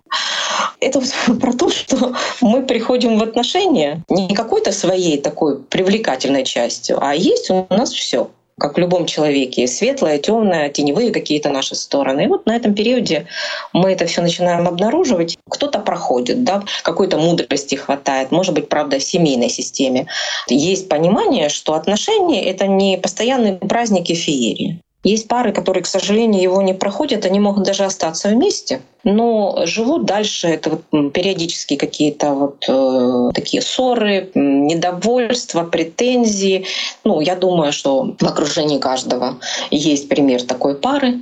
Это 0.80 1.00
вот 1.00 1.40
про 1.40 1.52
то, 1.52 1.68
что 1.68 2.14
мы 2.40 2.62
приходим 2.62 3.18
в 3.18 3.22
отношения 3.22 4.02
не 4.08 4.34
какой-то 4.34 4.72
своей 4.72 5.18
такой 5.18 5.58
привлекательной 5.58 6.44
частью, 6.44 6.98
а 7.00 7.14
есть 7.14 7.50
у 7.50 7.66
нас 7.68 7.92
все 7.98 8.30
как 8.58 8.74
в 8.74 8.78
любом 8.78 9.06
человеке, 9.06 9.66
светлое, 9.66 10.18
темное, 10.18 10.68
теневые 10.68 11.12
какие-то 11.12 11.48
наши 11.50 11.74
стороны. 11.74 12.24
И 12.24 12.26
вот 12.26 12.46
на 12.46 12.56
этом 12.56 12.74
периоде 12.74 13.26
мы 13.72 13.92
это 13.92 14.06
все 14.06 14.20
начинаем 14.20 14.66
обнаруживать. 14.66 15.38
Кто-то 15.48 15.78
проходит, 15.78 16.44
да, 16.44 16.62
какой-то 16.82 17.18
мудрости 17.18 17.76
хватает, 17.76 18.30
может 18.32 18.54
быть, 18.54 18.68
правда, 18.68 18.98
в 18.98 19.02
семейной 19.02 19.48
системе. 19.48 20.08
Есть 20.48 20.88
понимание, 20.88 21.48
что 21.48 21.74
отношения— 21.74 22.44
это 22.50 22.66
не 22.66 22.98
постоянные 22.98 23.54
праздники 23.54 24.14
феерии. 24.14 24.80
Есть 25.04 25.28
пары, 25.28 25.52
которые, 25.52 25.84
к 25.84 25.86
сожалению, 25.86 26.42
его 26.42 26.60
не 26.60 26.74
проходят, 26.74 27.24
они 27.24 27.38
могут 27.38 27.62
даже 27.62 27.84
остаться 27.84 28.28
вместе, 28.28 28.82
но 29.04 29.62
живут 29.64 30.04
дальше. 30.04 30.48
Это 30.48 30.70
вот 30.70 31.12
периодически 31.12 31.76
какие-то 31.76 32.32
вот 32.34 32.64
э, 32.68 33.30
такие 33.34 33.62
ссоры, 33.62 34.30
недовольства, 34.34 35.62
претензии. 35.64 36.66
Ну, 37.04 37.20
я 37.20 37.36
думаю, 37.36 37.72
что 37.72 38.14
в 38.18 38.24
окружении 38.24 38.78
каждого 38.78 39.38
есть 39.70 40.08
пример 40.08 40.42
такой 40.42 40.74
пары, 40.74 41.18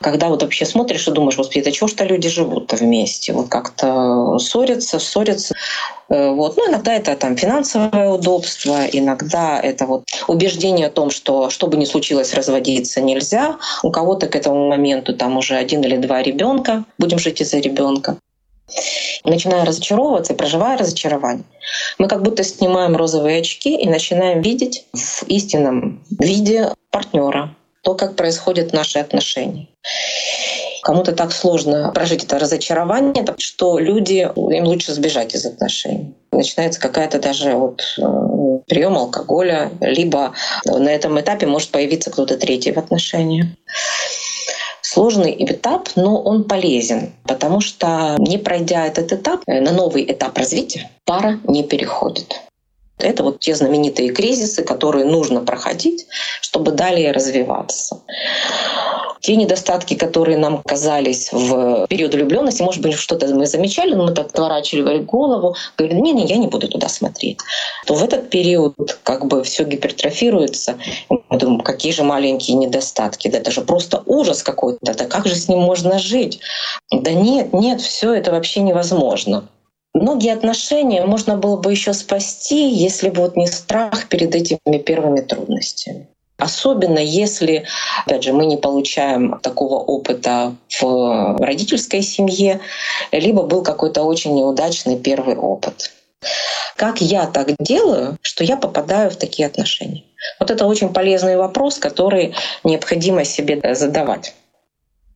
когда 0.00 0.28
вот 0.28 0.42
вообще 0.42 0.66
смотришь 0.66 1.08
и 1.08 1.12
думаешь, 1.12 1.36
господи, 1.36 1.60
это 1.60 1.72
чего 1.72 1.88
что 1.88 2.04
люди 2.04 2.28
живут-то 2.28 2.76
вместе? 2.76 3.32
Вот 3.32 3.48
как-то 3.48 4.38
ссорятся, 4.38 4.98
ссорятся. 4.98 5.54
Э, 6.08 6.30
вот. 6.30 6.56
Ну, 6.56 6.70
иногда 6.70 6.94
это 6.94 7.16
там 7.16 7.36
финансовое 7.36 8.08
удобство, 8.08 8.84
иногда 8.92 9.60
это 9.60 9.86
вот 9.86 10.04
убеждение 10.28 10.86
о 10.86 10.90
том, 10.90 11.10
что 11.10 11.50
что 11.50 11.66
бы 11.66 11.76
ни 11.76 11.84
случилось, 11.84 12.34
разводиться 12.34 13.00
нельзя. 13.00 13.56
У 13.82 13.90
кого-то 13.90 14.26
к 14.26 14.36
этому 14.36 14.68
моменту 14.68 15.14
там 15.14 15.36
уже 15.36 15.56
один 15.56 15.82
или 15.82 15.96
два 15.96 16.22
ребенка, 16.22 16.84
будем 16.98 17.13
жить 17.18 17.40
из-за 17.40 17.58
ребенка. 17.58 18.18
Начиная 19.24 19.64
разочаровываться 19.64 20.32
и 20.32 20.36
проживая 20.36 20.78
разочарование, 20.78 21.44
мы 21.98 22.08
как 22.08 22.22
будто 22.22 22.44
снимаем 22.44 22.96
розовые 22.96 23.40
очки 23.40 23.76
и 23.76 23.88
начинаем 23.88 24.40
видеть 24.42 24.86
в 24.92 25.24
истинном 25.24 26.02
виде 26.18 26.70
партнера, 26.90 27.54
то, 27.82 27.94
как 27.94 28.16
происходят 28.16 28.72
наши 28.72 28.98
отношения. 28.98 29.68
Кому-то 30.82 31.12
так 31.12 31.32
сложно 31.32 31.90
прожить 31.94 32.24
это 32.24 32.38
разочарование, 32.38 33.24
что 33.38 33.78
люди, 33.78 34.30
им 34.36 34.64
лучше 34.64 34.92
сбежать 34.92 35.34
из 35.34 35.46
отношений. 35.46 36.14
Начинается 36.30 36.78
какая-то 36.78 37.18
даже 37.18 37.52
вот 37.52 37.82
э, 37.98 38.02
прием 38.66 38.96
алкоголя, 38.98 39.70
либо 39.80 40.34
на 40.66 40.88
этом 40.90 41.18
этапе 41.18 41.46
может 41.46 41.70
появиться 41.70 42.10
кто-то 42.10 42.36
третий 42.36 42.72
в 42.72 42.78
отношениях 42.78 43.46
сложный 44.94 45.34
этап, 45.38 45.88
но 45.96 46.22
он 46.22 46.44
полезен, 46.44 47.12
потому 47.24 47.60
что 47.60 48.14
не 48.18 48.38
пройдя 48.38 48.86
этот 48.86 49.12
этап, 49.12 49.40
э, 49.46 49.60
на 49.60 49.72
новый 49.72 50.04
этап 50.04 50.38
развития 50.38 50.88
пара 51.04 51.40
не 51.48 51.64
переходит. 51.64 52.40
Это 52.98 53.24
вот 53.24 53.40
те 53.40 53.56
знаменитые 53.56 54.10
кризисы, 54.12 54.62
которые 54.62 55.04
нужно 55.04 55.40
проходить, 55.40 56.06
чтобы 56.40 56.70
далее 56.70 57.10
развиваться. 57.10 58.02
Те 59.24 59.36
недостатки, 59.36 59.94
которые 59.94 60.36
нам 60.36 60.62
казались 60.62 61.32
в 61.32 61.86
период 61.88 62.12
влюбленности, 62.12 62.60
может 62.60 62.82
быть, 62.82 62.92
что-то 62.92 63.26
мы 63.28 63.46
замечали, 63.46 63.94
но 63.94 64.04
мы 64.04 64.12
так 64.12 64.26
отворачивали 64.26 64.98
голову, 64.98 65.56
говорили, 65.78 65.98
не-не, 65.98 66.26
я 66.26 66.36
не 66.36 66.46
буду 66.46 66.68
туда 66.68 66.90
смотреть. 66.90 67.38
То 67.86 67.94
в 67.94 68.04
этот 68.04 68.28
период 68.28 68.74
как 69.02 69.24
бы 69.24 69.42
все 69.42 69.64
гипертрофируется. 69.64 70.76
Мы 71.08 71.38
думаем, 71.38 71.60
какие 71.62 71.92
же 71.92 72.02
маленькие 72.04 72.58
недостатки, 72.58 73.28
да 73.28 73.38
это 73.38 73.50
же 73.50 73.62
просто 73.62 74.02
ужас 74.04 74.42
какой-то, 74.42 74.92
да 74.92 75.06
как 75.06 75.26
же 75.26 75.36
с 75.36 75.48
ним 75.48 75.60
можно 75.60 75.98
жить? 75.98 76.40
Да 76.90 77.12
нет, 77.12 77.54
нет, 77.54 77.80
все 77.80 78.12
это 78.12 78.30
вообще 78.30 78.60
невозможно. 78.60 79.48
Многие 79.94 80.34
отношения 80.34 81.02
можно 81.06 81.38
было 81.38 81.56
бы 81.56 81.70
еще 81.70 81.94
спасти, 81.94 82.68
если 82.68 83.08
бы 83.08 83.22
вот 83.22 83.36
не 83.36 83.46
страх 83.46 84.06
перед 84.10 84.34
этими 84.34 84.76
первыми 84.84 85.22
трудностями. 85.22 86.08
Особенно 86.36 86.98
если, 86.98 87.64
опять 88.04 88.24
же, 88.24 88.32
мы 88.32 88.46
не 88.46 88.56
получаем 88.56 89.38
такого 89.40 89.76
опыта 89.76 90.54
в 90.80 91.36
родительской 91.38 92.02
семье, 92.02 92.60
либо 93.12 93.44
был 93.44 93.62
какой-то 93.62 94.02
очень 94.02 94.34
неудачный 94.34 94.98
первый 94.98 95.36
опыт. 95.36 95.92
Как 96.76 97.00
я 97.00 97.26
так 97.26 97.54
делаю, 97.60 98.18
что 98.20 98.42
я 98.42 98.56
попадаю 98.56 99.10
в 99.10 99.16
такие 99.16 99.46
отношения? 99.46 100.02
Вот 100.40 100.50
это 100.50 100.66
очень 100.66 100.92
полезный 100.92 101.36
вопрос, 101.36 101.78
который 101.78 102.34
необходимо 102.64 103.24
себе 103.24 103.60
задавать. 103.74 104.34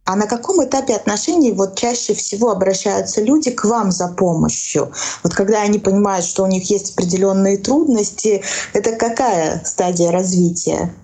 А 0.04 0.16
на 0.16 0.26
каком 0.26 0.64
этапе 0.64 0.94
отношений 0.94 1.52
вот 1.52 1.78
чаще 1.78 2.14
всего 2.14 2.50
обращаются 2.50 3.20
люди 3.20 3.50
к 3.50 3.64
вам 3.64 3.90
за 3.90 4.08
помощью? 4.08 4.92
Вот 5.22 5.34
когда 5.34 5.60
они 5.62 5.78
понимают, 5.78 6.24
что 6.24 6.44
у 6.44 6.46
них 6.46 6.70
есть 6.70 6.92
определенные 6.92 7.58
трудности, 7.58 8.42
это 8.72 8.92
какая 8.92 9.62
стадия 9.64 10.10
развития? 10.10 10.94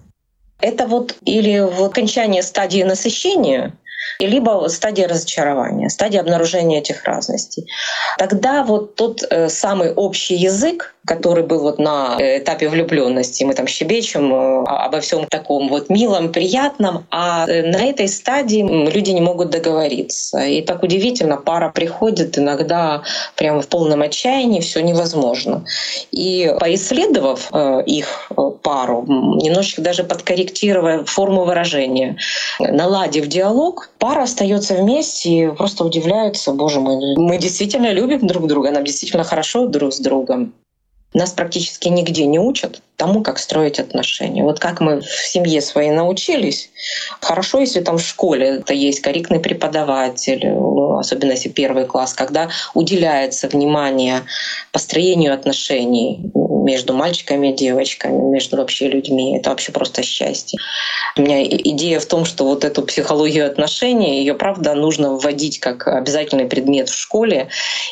Это 0.60 0.86
вот 0.86 1.16
или 1.24 1.58
в 1.58 1.82
окончании 1.82 2.40
стадии 2.40 2.82
насыщения, 2.82 3.72
либо 4.18 4.66
стадия 4.68 5.08
разочарования, 5.08 5.90
стадия 5.90 6.20
обнаружения 6.20 6.78
этих 6.78 7.04
разностей. 7.04 7.68
Тогда 8.18 8.62
вот 8.62 8.94
тот 8.94 9.22
э, 9.28 9.48
самый 9.48 9.92
общий 9.92 10.36
язык, 10.36 10.93
который 11.04 11.44
был 11.44 11.60
вот 11.60 11.78
на 11.78 12.16
этапе 12.18 12.68
влюбленности, 12.68 13.44
мы 13.44 13.54
там 13.54 13.66
щебечем 13.66 14.32
э, 14.32 14.64
обо 14.66 15.00
всем 15.00 15.26
таком 15.26 15.68
вот 15.68 15.90
милом, 15.90 16.32
приятном, 16.32 17.06
а 17.10 17.46
э, 17.46 17.62
на 17.62 17.84
этой 17.84 18.08
стадии 18.08 18.62
люди 18.90 19.10
не 19.10 19.20
могут 19.20 19.50
договориться. 19.50 20.38
И 20.38 20.62
так 20.62 20.82
удивительно, 20.82 21.36
пара 21.36 21.70
приходит 21.70 22.38
иногда 22.38 23.02
прямо 23.36 23.60
в 23.60 23.68
полном 23.68 24.02
отчаянии, 24.02 24.60
все 24.60 24.80
невозможно. 24.80 25.64
И 26.10 26.54
поисследовав 26.58 27.50
их 27.86 28.32
пару, 28.62 29.04
немножечко 29.06 29.82
даже 29.82 30.04
подкорректируя 30.04 31.04
форму 31.04 31.44
выражения, 31.44 32.16
наладив 32.58 33.26
диалог, 33.26 33.90
пара 33.98 34.22
остается 34.22 34.74
вместе 34.74 35.30
и 35.30 35.48
просто 35.48 35.84
удивляются, 35.84 36.52
боже 36.52 36.80
мой, 36.80 37.16
мы 37.16 37.38
действительно 37.38 37.92
любим 37.92 38.26
друг 38.26 38.46
друга, 38.46 38.70
нам 38.70 38.84
действительно 38.84 39.24
хорошо 39.24 39.66
друг 39.66 39.92
с 39.92 39.98
другом. 39.98 40.52
Нас 41.14 41.30
практически 41.30 41.88
нигде 41.88 42.26
не 42.26 42.40
учат 42.40 42.82
тому, 42.96 43.22
как 43.22 43.38
строить 43.38 43.78
отношения. 43.78 44.42
Вот 44.42 44.58
как 44.58 44.80
мы 44.80 45.00
в 45.00 45.04
семье 45.06 45.60
своей 45.60 45.90
научились, 45.90 46.70
хорошо, 47.20 47.60
если 47.60 47.80
там 47.80 47.98
в 47.98 48.02
школе 48.02 48.58
это 48.58 48.74
есть 48.74 49.00
корректный 49.00 49.38
преподаватель, 49.40 50.44
особенно 50.98 51.32
если 51.32 51.48
первый 51.48 51.86
класс, 51.86 52.14
когда 52.14 52.50
уделяется 52.74 53.48
внимание 53.48 54.22
построению 54.72 55.34
отношений 55.34 56.30
между 56.64 56.94
мальчиками 56.94 57.48
и 57.48 57.52
девочками, 57.54 58.18
между 58.30 58.56
вообще 58.56 58.88
людьми. 58.88 59.36
Это 59.36 59.50
вообще 59.50 59.70
просто 59.70 60.02
счастье. 60.02 60.58
У 61.16 61.22
меня 61.22 61.44
идея 61.44 62.00
в 62.00 62.06
том, 62.06 62.24
что 62.24 62.44
вот 62.44 62.64
эту 62.64 62.82
психологию 62.82 63.46
отношений, 63.46 64.18
ее 64.18 64.34
правда 64.34 64.74
нужно 64.74 65.12
вводить 65.12 65.60
как 65.60 65.86
обязательный 65.86 66.46
предмет 66.46 66.88
в 66.88 66.98
школе 66.98 67.48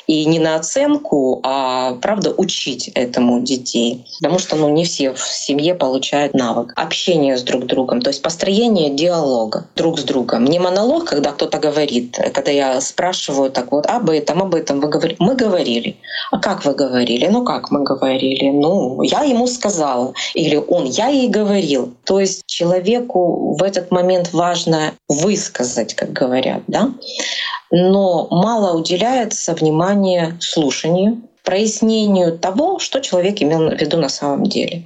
и 0.07 0.25
не 0.25 0.39
на 0.39 0.57
оценку, 0.57 1.41
а 1.45 1.95
правда 1.95 2.35
учить 2.37 2.89
этому 2.95 3.41
детей. 3.41 4.05
Потому 4.21 4.39
что 4.39 4.57
ну, 4.57 4.69
не 4.71 4.85
все 4.85 5.13
в 5.13 5.21
семье 5.21 5.75
получают 5.75 6.35
навык 6.35 6.73
общения 6.77 7.37
с 7.37 7.43
друг 7.43 7.67
другом, 7.67 8.01
то 8.01 8.11
есть 8.11 8.23
построение 8.23 8.91
диалога 8.91 9.67
друг 9.77 9.99
с 9.99 10.03
другом. 10.05 10.45
Не 10.45 10.59
монолог, 10.59 11.05
когда 11.05 11.33
кто-то 11.33 11.59
говорит, 11.59 12.19
когда 12.35 12.51
я 12.51 12.81
спрашиваю 12.81 13.51
так 13.51 13.71
вот 13.73 13.87
об 13.87 14.11
этом, 14.11 14.43
об 14.43 14.55
этом, 14.55 14.81
вы 14.81 14.89
говорите, 14.89 15.17
мы 15.21 15.35
говорили. 15.35 15.97
А 16.31 16.39
как 16.39 16.65
вы 16.65 16.75
говорили? 16.75 17.27
Ну 17.27 17.45
как 17.45 17.71
мы 17.71 17.85
говорили? 17.85 18.51
Ну, 18.63 19.03
я 19.03 19.23
ему 19.23 19.49
сказала. 19.49 20.15
Или 20.35 20.55
он, 20.55 20.85
я 20.85 21.09
ей 21.09 21.29
говорил. 21.29 21.95
То 22.05 22.21
есть 22.21 22.43
человеку 22.47 23.57
в 23.57 23.63
этот 23.65 23.91
момент 23.91 24.33
важно 24.33 24.93
высказать, 25.09 25.95
как 25.95 26.13
говорят, 26.13 26.63
да? 26.69 26.91
Но 27.73 28.29
мало 28.31 28.79
уделяется 28.79 29.55
внимание 29.55 30.37
слушанию, 30.41 31.23
прояснению 31.43 32.39
того, 32.39 32.79
что 32.79 33.01
человек 33.01 33.43
имел 33.43 33.69
в 33.69 33.81
виду 33.81 33.97
на 33.97 34.09
самом 34.09 34.45
деле. 34.45 34.85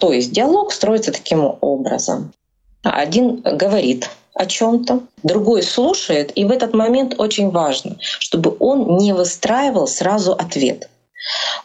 То 0.00 0.12
есть 0.12 0.30
диалог 0.32 0.70
строится 0.70 1.10
таким 1.10 1.56
образом. 1.62 2.30
Один 2.82 3.40
говорит 3.40 4.10
о 4.34 4.44
чем-то, 4.44 5.00
другой 5.22 5.62
слушает, 5.62 6.30
и 6.34 6.44
в 6.44 6.50
этот 6.50 6.74
момент 6.74 7.14
очень 7.16 7.48
важно, 7.48 7.96
чтобы 8.00 8.54
он 8.58 8.98
не 8.98 9.14
выстраивал 9.14 9.86
сразу 9.86 10.32
ответ. 10.32 10.90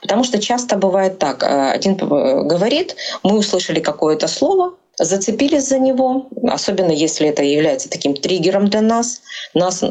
Потому 0.01 0.23
что 0.23 0.39
часто 0.39 0.75
бывает 0.77 1.19
так, 1.19 1.43
э, 1.43 1.71
один 1.71 1.93
э, 1.93 2.43
говорит, 2.43 2.95
мы 3.23 3.37
услышали 3.37 3.79
какое-то 3.79 4.27
слово, 4.27 4.73
зацепились 4.97 5.67
за 5.67 5.79
него, 5.79 6.27
особенно 6.47 6.91
если 6.91 7.27
это 7.27 7.43
является 7.43 7.89
таким 7.89 8.15
триггером 8.15 8.69
для 8.69 8.81
нас, 8.81 9.21
нас 9.53 9.83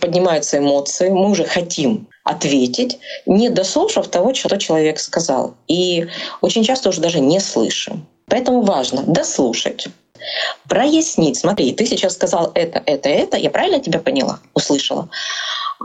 поднимаются 0.00 0.58
эмоции, 0.58 1.10
мы 1.10 1.30
уже 1.30 1.44
хотим 1.44 2.08
ответить, 2.24 2.98
не 3.26 3.50
дослушав 3.50 4.08
того, 4.08 4.34
что 4.34 4.56
человек 4.56 4.98
сказал. 4.98 5.54
И 5.68 6.06
очень 6.40 6.64
часто 6.64 6.88
уже 6.88 7.00
даже 7.00 7.20
не 7.20 7.38
слышим. 7.38 8.06
Поэтому 8.28 8.62
важно 8.62 9.02
дослушать, 9.02 9.86
прояснить. 10.68 11.36
Смотри, 11.36 11.72
ты 11.72 11.86
сейчас 11.86 12.14
сказал 12.14 12.50
это, 12.54 12.82
это, 12.86 13.08
это, 13.08 13.36
я 13.36 13.50
правильно 13.50 13.78
тебя 13.78 14.00
поняла, 14.00 14.40
услышала? 14.54 15.08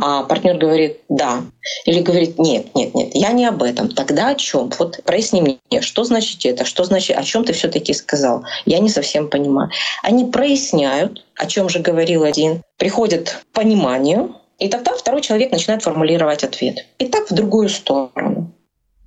А 0.02 0.24
партнер 0.24 0.58
говорит 0.58 0.98
«да». 1.10 1.44
Или 1.86 2.02
говорит 2.02 2.40
«нет, 2.40 2.74
нет, 2.74 2.96
нет, 2.96 3.12
я 3.14 3.32
не 3.32 3.46
об 3.46 3.62
этом». 3.62 3.88
Тогда 3.90 4.30
о 4.30 4.36
чем? 4.36 4.72
Вот 4.80 5.00
проясни 5.04 5.42
мне, 5.42 5.82
что 5.82 6.04
значит 6.04 6.44
это, 6.44 6.66
что 6.66 6.84
значит, 6.84 7.18
о 7.18 7.24
чем 7.24 7.46
ты 7.46 7.54
все 7.54 7.70
таки 7.70 7.94
сказал. 7.94 8.44
Я 8.66 8.80
не 8.80 8.90
совсем 8.90 9.30
понимаю. 9.30 9.70
Они 10.02 10.26
проясняют, 10.26 11.24
о 11.36 11.46
чем 11.46 11.70
же 11.70 11.80
говорил 11.80 12.24
один, 12.24 12.64
приходят 12.78 13.30
к 13.30 13.54
пониманию, 13.54 14.36
и 14.58 14.70
тогда 14.70 14.96
второй 14.96 15.22
человек 15.22 15.52
начинает 15.52 15.84
формулировать 15.84 16.44
ответ. 16.44 16.86
И 16.98 17.06
так 17.06 17.30
в 17.30 17.34
другую 17.34 17.70
сторону. 17.70 18.52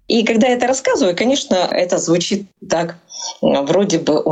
И 0.06 0.24
когда 0.24 0.48
я 0.48 0.54
это 0.54 0.68
рассказываю, 0.68 1.16
конечно, 1.16 1.54
это 1.54 1.98
звучит 1.98 2.46
так, 2.68 2.98
вроде 3.40 3.98
бы, 3.98 4.22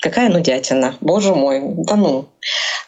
какая 0.00 0.28
нудятина, 0.28 0.96
боже 1.00 1.34
мой, 1.34 1.62
да 1.64 1.96
ну. 1.96 2.26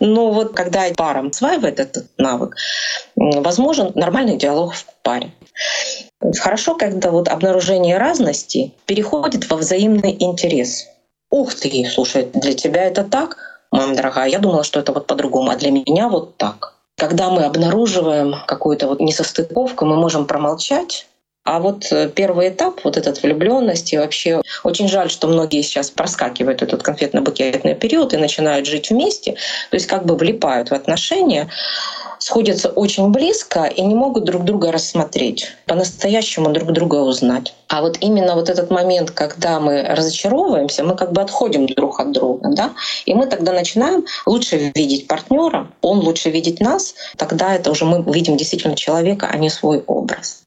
Но 0.01 0.31
вот 0.31 0.55
когда 0.55 0.85
пара 0.97 1.27
осваивает 1.27 1.81
этот 1.81 2.07
навык, 2.19 2.57
возможен 3.17 3.93
нормальный 3.95 4.37
диалог 4.37 4.75
в 4.75 4.85
паре. 5.03 5.33
Хорошо, 6.39 6.75
когда 6.75 7.11
вот 7.11 7.29
обнаружение 7.29 7.99
разности 7.99 8.73
переходит 8.87 9.49
во 9.51 9.57
взаимный 9.57 10.17
интерес. 10.19 10.87
Ух 11.31 11.55
ты, 11.55 11.89
слушай, 11.93 12.29
для 12.33 12.55
тебя 12.55 12.85
это 12.85 13.05
так, 13.05 13.61
мама 13.71 13.95
дорогая, 13.95 14.29
я 14.29 14.39
думала, 14.39 14.65
что 14.65 14.81
это 14.81 14.93
вот 14.93 15.07
по-другому, 15.07 15.51
а 15.51 15.57
для 15.57 15.71
меня 15.71 16.09
вот 16.09 16.37
так. 16.37 16.75
Когда 16.97 17.31
мы 17.31 17.45
обнаруживаем 17.45 18.35
какую-то 18.47 18.89
вот 18.89 19.01
несостыковку, 19.01 19.85
мы 19.85 19.97
можем 19.97 20.27
промолчать, 20.27 21.07
а 21.49 21.61
вот 21.61 21.91
э, 21.93 22.11
первый 22.15 22.51
этап, 22.51 22.85
вот 22.85 22.99
этот 22.99 23.23
влюбленности, 23.23 23.97
вообще 23.97 24.43
очень 24.65 24.87
жаль, 24.87 25.09
что 25.09 25.29
многие 25.29 25.63
сейчас 25.63 25.91
проскакивают 25.91 26.61
этот 26.61 26.83
конфетно-букетный 26.83 27.75
период 27.75 28.13
и 28.13 28.19
начинают 28.19 28.67
жить 28.67 28.91
вместе, 28.91 29.33
то 29.71 29.75
есть 29.75 29.87
как 29.87 30.05
бы 30.05 30.15
влипают 30.15 30.71
в 30.71 30.75
отношения, 30.75 31.49
сходятся 32.19 32.69
очень 32.69 33.09
близко 33.09 33.65
и 33.65 33.81
не 33.81 33.95
могут 33.95 34.25
друг 34.25 34.45
друга 34.45 34.71
рассмотреть, 34.71 35.49
по-настоящему 35.65 36.51
друг 36.51 36.71
друга 36.73 36.97
узнать. 36.97 37.55
А 37.69 37.81
вот 37.81 37.97
именно 38.03 38.35
вот 38.35 38.51
этот 38.51 38.71
момент, 38.71 39.13
когда 39.13 39.59
мы 39.59 39.83
разочаровываемся, 39.83 40.85
мы 40.85 40.97
как 40.97 41.13
бы 41.13 41.23
отходим 41.23 41.65
друг 41.67 41.99
от 41.99 42.13
друга, 42.13 42.51
да, 42.53 42.73
и 43.07 43.15
мы 43.15 43.25
тогда 43.25 43.53
начинаем 43.53 44.05
лучше 44.27 44.71
видеть 44.75 45.09
партнера, 45.09 45.69
он 45.81 46.01
лучше 46.01 46.29
видеть 46.29 46.61
нас, 46.61 46.95
тогда 47.17 47.55
это 47.55 47.71
уже 47.71 47.87
мы 47.87 48.03
видим 48.13 48.37
действительно 48.37 48.77
человека, 48.77 49.31
а 49.33 49.39
не 49.39 49.49
свой 49.49 49.83
образ. 49.87 50.43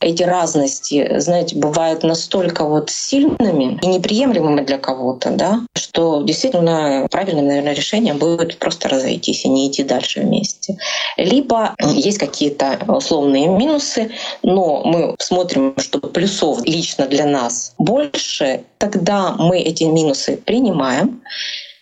Эти 0.00 0.22
разности, 0.22 1.18
знаете, 1.18 1.56
бывают 1.56 2.02
настолько 2.02 2.64
вот 2.64 2.90
сильными 2.90 3.78
и 3.82 3.86
неприемлемыми 3.86 4.62
для 4.62 4.78
кого-то, 4.78 5.30
да, 5.30 5.60
что 5.74 6.22
действительно 6.22 7.06
правильным, 7.10 7.46
наверное, 7.46 7.74
решением 7.74 8.18
будет 8.18 8.58
просто 8.58 8.88
разойтись 8.88 9.44
и 9.44 9.48
не 9.48 9.68
идти 9.68 9.82
дальше 9.82 10.20
вместе. 10.20 10.76
Либо 11.16 11.74
есть 11.94 12.18
какие-то 12.18 12.78
условные 12.86 13.48
минусы, 13.48 14.10
но 14.42 14.82
мы 14.84 15.14
смотрим, 15.18 15.74
что 15.78 15.98
плюсов 16.00 16.60
лично 16.64 17.06
для 17.06 17.26
нас 17.26 17.74
больше, 17.78 18.64
тогда 18.78 19.34
мы 19.38 19.60
эти 19.60 19.84
минусы 19.84 20.36
принимаем 20.36 21.22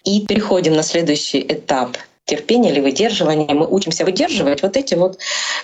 и 0.04 0.24
переходим 0.24 0.74
на 0.74 0.82
следующий 0.82 1.40
этап 1.40 1.96
терпения 2.26 2.70
или 2.70 2.80
выдерживания. 2.80 3.54
Мы 3.54 3.66
учимся 3.66 4.04
выдерживать 4.04 4.62
вот 4.62 4.76
эти 4.76 4.94
вот 4.94 5.18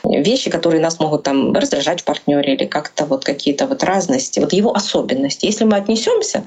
вещи, 0.05 0.49
которые 0.49 0.81
нас 0.81 1.01
могут 1.01 1.25
там 1.25 1.53
раздражать 1.53 2.01
в 2.01 2.05
партнере 2.05 2.55
или 2.55 2.65
как-то 2.67 3.05
вот 3.05 3.25
какие-то 3.25 3.67
вот 3.67 3.83
разности, 3.83 4.41
вот 4.41 4.53
его 4.53 4.75
особенности. 4.75 5.47
Если 5.47 5.65
мы 5.65 5.77
отнесемся 5.77 6.45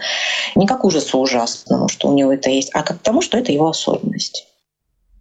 не 0.56 0.66
как 0.66 0.86
ужасу 0.86 1.20
ужасному, 1.20 1.90
что 1.90 2.08
у 2.08 2.14
него 2.14 2.32
это 2.32 2.50
есть, 2.50 2.72
а 2.74 2.82
как 2.82 3.00
тому, 3.00 3.22
что 3.22 3.38
это 3.38 3.52
его 3.52 3.68
особенность. 3.68 4.48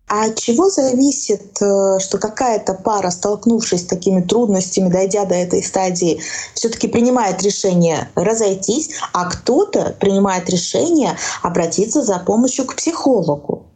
А 0.07 0.27
от 0.27 0.39
чего 0.39 0.69
зависит, 0.69 1.61
э, 1.63 1.99
что 1.99 2.19
какая-то 2.19 2.75
пара, 2.75 3.11
столкнувшись 3.11 3.81
с 3.81 3.87
такими 3.87 4.21
трудностями, 4.21 4.91
дойдя 4.91 5.25
до 5.25 5.35
этой 5.35 5.63
стадии, 5.63 6.21
все-таки 6.55 6.89
принимает 6.89 7.43
решение 7.43 8.11
разойтись, 8.15 8.91
а 9.13 9.25
кто-то 9.31 9.97
принимает 9.99 10.49
решение 10.51 11.17
обратиться 11.43 12.03
за 12.03 12.19
помощью 12.19 12.67
к 12.67 12.77
психологу? 12.77 13.74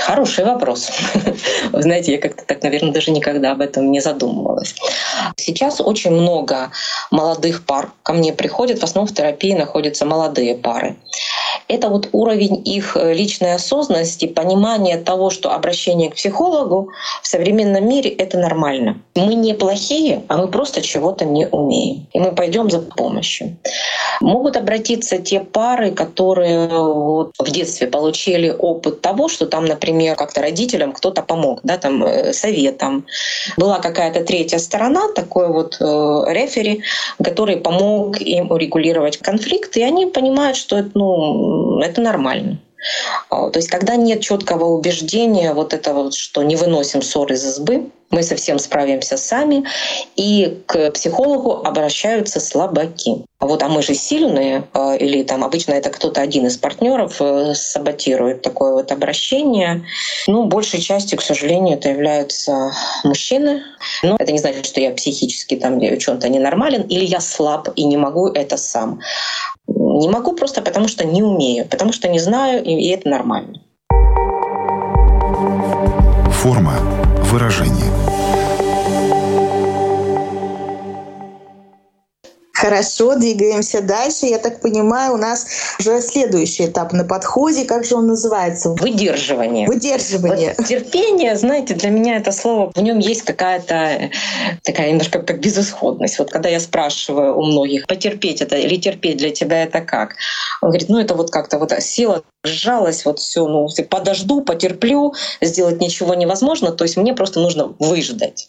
Хороший 0.00 0.44
вопрос. 0.44 0.90
Вы 1.72 1.82
знаете, 1.82 2.12
я 2.12 2.18
как-то 2.18 2.44
так, 2.44 2.62
наверное, 2.62 2.92
даже 2.92 3.10
никогда 3.10 3.52
об 3.52 3.60
этом 3.62 3.90
не 3.90 4.00
задумывалась. 4.00 4.74
Сейчас 5.36 5.80
очень 5.80 6.10
много 6.10 6.70
молодых 7.10 7.64
пар 7.64 7.90
ко 8.02 8.12
мне 8.12 8.32
приходят. 8.32 8.80
В 8.80 8.84
основном 8.84 9.08
в 9.08 9.16
терапии 9.16 9.54
находятся 9.54 10.04
молодые 10.04 10.56
пары 10.56 10.96
это 11.68 11.88
вот 11.88 12.08
уровень 12.12 12.62
их 12.64 12.96
э, 12.96 13.14
личной 13.14 13.54
осознанности, 13.54 14.26
понимания 14.26 14.96
того, 14.98 15.30
что 15.30 15.52
обращение 15.52 16.10
к 16.10 16.14
психологу 16.14 16.90
в 17.22 17.26
современном 17.26 17.88
мире— 17.88 18.10
это 18.18 18.38
нормально. 18.38 19.00
Мы 19.14 19.34
не 19.34 19.54
плохие, 19.54 20.22
а 20.28 20.36
мы 20.36 20.48
просто 20.48 20.82
чего-то 20.82 21.24
не 21.24 21.46
умеем. 21.46 22.06
И 22.12 22.20
мы 22.20 22.32
пойдем 22.32 22.70
за 22.70 22.80
помощью. 22.80 23.56
Могут 24.20 24.56
обратиться 24.56 25.18
те 25.18 25.40
пары, 25.40 25.90
которые 25.90 26.68
вот 26.68 27.32
в 27.38 27.50
детстве 27.50 27.86
получили 27.86 28.54
опыт 28.56 29.00
того, 29.00 29.28
что 29.28 29.46
там, 29.46 29.66
например, 29.66 30.16
как-то 30.16 30.40
родителям 30.40 30.92
кто-то 30.92 31.22
помог, 31.22 31.60
да, 31.62 31.78
там 31.78 32.04
э, 32.04 32.32
советом. 32.32 33.06
Была 33.56 33.78
какая-то 33.78 34.24
третья 34.24 34.58
сторона, 34.58 35.08
такой 35.14 35.48
вот 35.48 35.76
э, 35.80 35.84
рефери, 36.28 36.82
который 37.22 37.56
помог 37.56 38.20
им 38.20 38.50
урегулировать 38.50 39.18
конфликт, 39.18 39.76
и 39.76 39.82
они 39.82 40.06
понимают, 40.06 40.56
что 40.56 40.78
это, 40.78 40.90
ну, 40.94 41.43
это 41.80 42.00
нормально. 42.00 42.58
А, 43.30 43.50
то 43.50 43.58
есть, 43.58 43.68
когда 43.68 43.96
нет 43.96 44.20
четкого 44.20 44.66
убеждения, 44.66 45.52
вот 45.54 45.72
это 45.72 45.94
вот, 45.94 46.14
что 46.14 46.42
не 46.42 46.56
выносим 46.56 47.02
ссор 47.02 47.32
из 47.32 47.44
избы, 47.44 47.90
мы 48.10 48.22
совсем 48.22 48.58
справимся 48.58 49.16
сами, 49.16 49.64
и 50.14 50.62
к 50.66 50.90
психологу 50.92 51.62
обращаются 51.64 52.38
слабаки. 52.38 53.24
Вот, 53.40 53.62
а 53.62 53.68
мы 53.68 53.82
же 53.82 53.94
сильные, 53.94 54.68
а, 54.72 54.94
или 54.94 55.22
там 55.22 55.42
обычно 55.42 55.72
это 55.72 55.90
кто-то 55.90 56.20
один 56.20 56.46
из 56.46 56.56
партнеров 56.56 57.16
э, 57.20 57.54
саботирует 57.54 58.42
такое 58.42 58.72
вот 58.72 58.92
обращение. 58.92 59.84
Ну, 60.28 60.44
большей 60.44 60.80
частью, 60.80 61.18
к 61.18 61.22
сожалению, 61.22 61.76
это 61.76 61.88
являются 61.88 62.72
мужчины. 63.02 63.62
Но 64.02 64.16
это 64.18 64.32
не 64.32 64.38
значит, 64.38 64.64
что 64.64 64.80
я 64.80 64.92
психически 64.92 65.56
там 65.56 65.78
в 65.78 65.98
чем-то 65.98 66.28
ненормален, 66.28 66.82
или 66.82 67.04
я 67.04 67.20
слаб 67.20 67.68
и 67.74 67.84
не 67.84 67.96
могу 67.96 68.28
это 68.28 68.56
сам. 68.56 69.00
Не 69.94 70.08
могу 70.08 70.32
просто 70.32 70.60
потому, 70.60 70.88
что 70.88 71.04
не 71.04 71.22
умею, 71.22 71.66
потому 71.68 71.92
что 71.92 72.08
не 72.08 72.18
знаю, 72.18 72.64
и 72.64 72.88
это 72.88 73.08
нормально. 73.08 73.60
Форма 76.32 76.72
выражения. 77.30 78.03
Хорошо, 82.64 83.14
двигаемся 83.16 83.82
дальше. 83.82 84.24
Я 84.24 84.38
так 84.38 84.62
понимаю, 84.62 85.12
у 85.12 85.16
нас 85.18 85.46
уже 85.78 86.00
следующий 86.00 86.64
этап 86.64 86.94
на 86.94 87.04
подходе. 87.04 87.66
Как 87.66 87.84
же 87.84 87.94
он 87.94 88.06
называется? 88.06 88.70
Выдерживание. 88.70 89.66
Выдерживание. 89.66 90.54
Вот 90.56 90.66
терпение, 90.66 91.36
знаете, 91.36 91.74
для 91.74 91.90
меня 91.90 92.16
это 92.16 92.32
слово, 92.32 92.72
в 92.74 92.80
нем 92.80 93.00
есть 93.00 93.20
какая-то 93.20 94.08
такая 94.62 94.88
немножко 94.88 95.20
как 95.20 95.40
безысходность. 95.40 96.18
Вот 96.18 96.30
когда 96.30 96.48
я 96.48 96.58
спрашиваю 96.58 97.36
у 97.36 97.44
многих, 97.44 97.86
потерпеть 97.86 98.40
это 98.40 98.56
или 98.56 98.76
терпеть 98.76 99.18
для 99.18 99.28
тебя 99.28 99.64
это 99.64 99.82
как? 99.82 100.16
Он 100.62 100.70
говорит, 100.70 100.88
ну 100.88 100.98
это 100.98 101.14
вот 101.14 101.30
как-то 101.30 101.58
вот 101.58 101.70
сила 101.82 102.22
сжалась, 102.44 103.04
вот 103.04 103.18
все, 103.18 103.46
ну 103.46 103.68
подожду, 103.90 104.40
потерплю, 104.40 105.12
сделать 105.42 105.82
ничего 105.82 106.14
невозможно, 106.14 106.72
то 106.72 106.84
есть 106.84 106.96
мне 106.96 107.12
просто 107.12 107.40
нужно 107.40 107.74
выждать. 107.78 108.48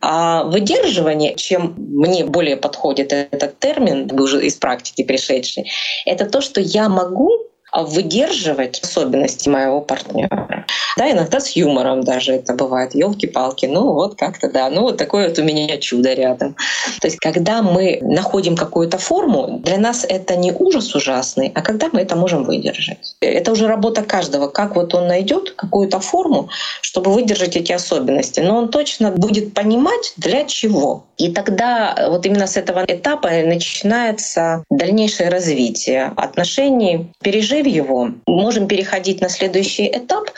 А 0.00 0.44
выдерживание, 0.44 1.34
чем 1.34 1.74
мне 1.76 2.24
более 2.24 2.56
подходит 2.56 3.12
этот 3.12 3.58
термин, 3.58 4.10
уже 4.20 4.44
из 4.44 4.54
практики 4.56 5.02
пришедший, 5.02 5.70
это 6.04 6.26
то, 6.26 6.40
что 6.40 6.60
я 6.60 6.88
могу 6.88 7.30
выдерживать 7.72 8.80
особенности 8.80 9.48
моего 9.48 9.80
партнера. 9.80 10.66
Да, 10.96 11.10
иногда 11.10 11.40
с 11.40 11.50
юмором 11.50 12.02
даже 12.02 12.32
это 12.32 12.54
бывает. 12.54 12.94
Елки-палки, 12.94 13.66
ну 13.66 13.92
вот 13.92 14.16
как-то 14.16 14.50
да, 14.50 14.70
ну 14.70 14.82
вот 14.82 14.96
такое 14.96 15.28
вот 15.28 15.38
у 15.38 15.42
меня 15.42 15.76
чудо 15.78 16.14
рядом. 16.14 16.56
То 17.00 17.06
есть, 17.06 17.18
когда 17.18 17.62
мы 17.62 17.98
находим 18.02 18.56
какую-то 18.56 18.98
форму, 18.98 19.58
для 19.62 19.78
нас 19.78 20.04
это 20.08 20.36
не 20.36 20.52
ужас 20.52 20.94
ужасный, 20.94 21.52
а 21.54 21.62
когда 21.62 21.88
мы 21.92 22.00
это 22.00 22.16
можем 22.16 22.44
выдержать. 22.44 23.16
Это 23.20 23.52
уже 23.52 23.66
работа 23.66 24.02
каждого, 24.02 24.48
как 24.48 24.76
вот 24.76 24.94
он 24.94 25.08
найдет 25.08 25.52
какую-то 25.52 26.00
форму, 26.00 26.48
чтобы 26.80 27.12
выдержать 27.12 27.56
эти 27.56 27.72
особенности. 27.72 28.40
Но 28.40 28.56
он 28.56 28.68
точно 28.68 29.10
будет 29.10 29.54
понимать, 29.54 30.12
для 30.16 30.44
чего. 30.44 31.04
И 31.16 31.32
тогда 31.32 32.08
вот 32.08 32.26
именно 32.26 32.46
с 32.46 32.56
этого 32.56 32.84
этапа 32.86 33.28
начинается 33.28 34.64
дальнейшее 34.70 35.28
развитие 35.28 36.12
отношений, 36.16 37.12
пережив 37.22 37.66
его, 37.66 38.10
можем 38.26 38.68
переходить 38.68 39.20
на 39.20 39.28
следующий 39.28 39.88
этап, 39.88 40.30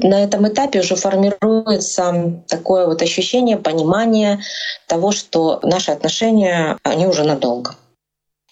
на 0.00 0.22
этом 0.22 0.46
этапе 0.48 0.80
уже 0.80 0.96
формируется 0.96 2.42
такое 2.48 2.86
вот 2.86 3.02
ощущение, 3.02 3.56
понимание 3.56 4.40
того, 4.86 5.12
что 5.12 5.60
наши 5.62 5.90
отношения, 5.92 6.78
они 6.82 7.06
уже 7.06 7.24
надолго. 7.24 7.76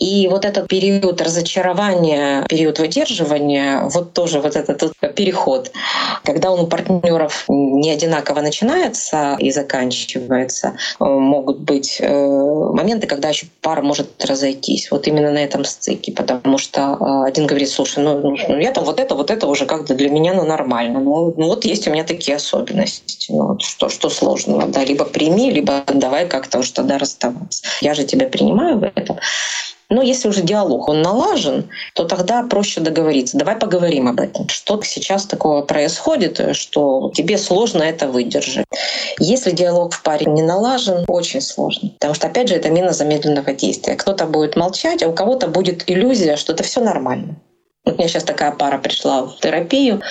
И 0.02 0.26
вот 0.26 0.44
этот 0.44 0.66
период 0.66 1.22
разочарования, 1.22 2.44
период 2.48 2.80
выдерживания, 2.80 3.82
вот 3.84 4.12
тоже 4.14 4.40
вот 4.40 4.56
этот 4.56 4.92
переход, 5.14 5.70
когда 6.24 6.50
он 6.50 6.60
у 6.60 6.66
партнеров 6.66 7.44
не 7.46 7.88
одинаково 7.88 8.40
начинается 8.40 9.36
и 9.38 9.52
заканчивается, 9.52 10.74
э, 10.98 11.04
могут 11.04 11.60
быть 11.60 11.98
э, 12.00 12.08
моменты, 12.08 13.06
когда 13.06 13.28
еще 13.28 13.46
пара 13.60 13.82
может 13.82 14.08
разойтись. 14.24 14.90
Вот 14.90 15.06
именно 15.06 15.30
на 15.30 15.38
этом 15.38 15.64
стыке, 15.64 16.10
потому 16.10 16.58
что 16.58 16.80
э, 16.80 17.28
один 17.28 17.46
говорит, 17.46 17.68
слушай, 17.68 18.02
ну, 18.02 18.18
ну, 18.18 18.36
ну 18.48 18.58
я 18.58 18.72
там 18.72 18.84
вот 18.84 18.98
это, 18.98 19.14
вот 19.14 19.30
это 19.30 19.46
уже 19.46 19.66
как-то 19.66 19.94
для 19.94 20.10
меня 20.10 20.34
ну, 20.34 20.44
нормально. 20.44 20.98
Ну, 20.98 21.32
ну 21.36 21.46
вот 21.46 21.64
есть 21.64 21.86
у 21.86 21.92
меня 21.92 22.02
такие 22.02 22.38
особенности. 22.38 23.30
Ну, 23.30 23.50
вот 23.50 23.62
что, 23.62 23.88
что 23.88 24.10
сложного? 24.10 24.66
Да, 24.66 24.82
либо 24.82 25.04
прими, 25.04 25.52
либо 25.52 25.84
давай 25.86 26.26
как-то 26.26 26.58
уж 26.58 26.70
тогда 26.70 26.98
расставаться. 26.98 27.62
Я 27.80 27.94
же 27.94 28.02
тебя 28.02 28.26
принимаю 28.26 28.80
в 28.80 28.82
этом. 28.82 29.20
Но 29.92 30.00
если 30.00 30.28
уже 30.28 30.40
диалог, 30.40 30.88
он 30.88 31.02
налажен, 31.02 31.68
то 31.94 32.04
тогда 32.04 32.42
проще 32.44 32.80
договориться. 32.80 33.36
Давай 33.36 33.56
поговорим 33.56 34.08
об 34.08 34.20
этом. 34.20 34.48
Что 34.48 34.80
сейчас 34.82 35.26
такого 35.26 35.60
происходит, 35.60 36.56
что 36.56 37.12
тебе 37.14 37.36
сложно 37.36 37.82
это 37.82 38.08
выдержать. 38.08 38.64
Если 39.18 39.50
диалог 39.50 39.92
в 39.92 40.02
паре 40.02 40.24
не 40.24 40.40
налажен, 40.40 41.04
очень 41.08 41.42
сложно. 41.42 41.90
Потому 41.90 42.14
что, 42.14 42.28
опять 42.28 42.48
же, 42.48 42.54
это 42.54 42.70
мина 42.70 42.92
замедленного 42.92 43.52
действия. 43.52 43.94
Кто-то 43.94 44.24
будет 44.24 44.56
молчать, 44.56 45.02
а 45.02 45.08
у 45.08 45.12
кого-то 45.12 45.48
будет 45.48 45.84
иллюзия, 45.90 46.36
что 46.36 46.54
это 46.54 46.62
все 46.62 46.80
нормально. 46.80 47.36
Вот 47.84 47.98
мне 47.98 48.06
сейчас 48.06 48.22
такая 48.22 48.52
пара 48.52 48.78
пришла 48.78 49.24
в 49.24 49.38
терапию, 49.40 50.02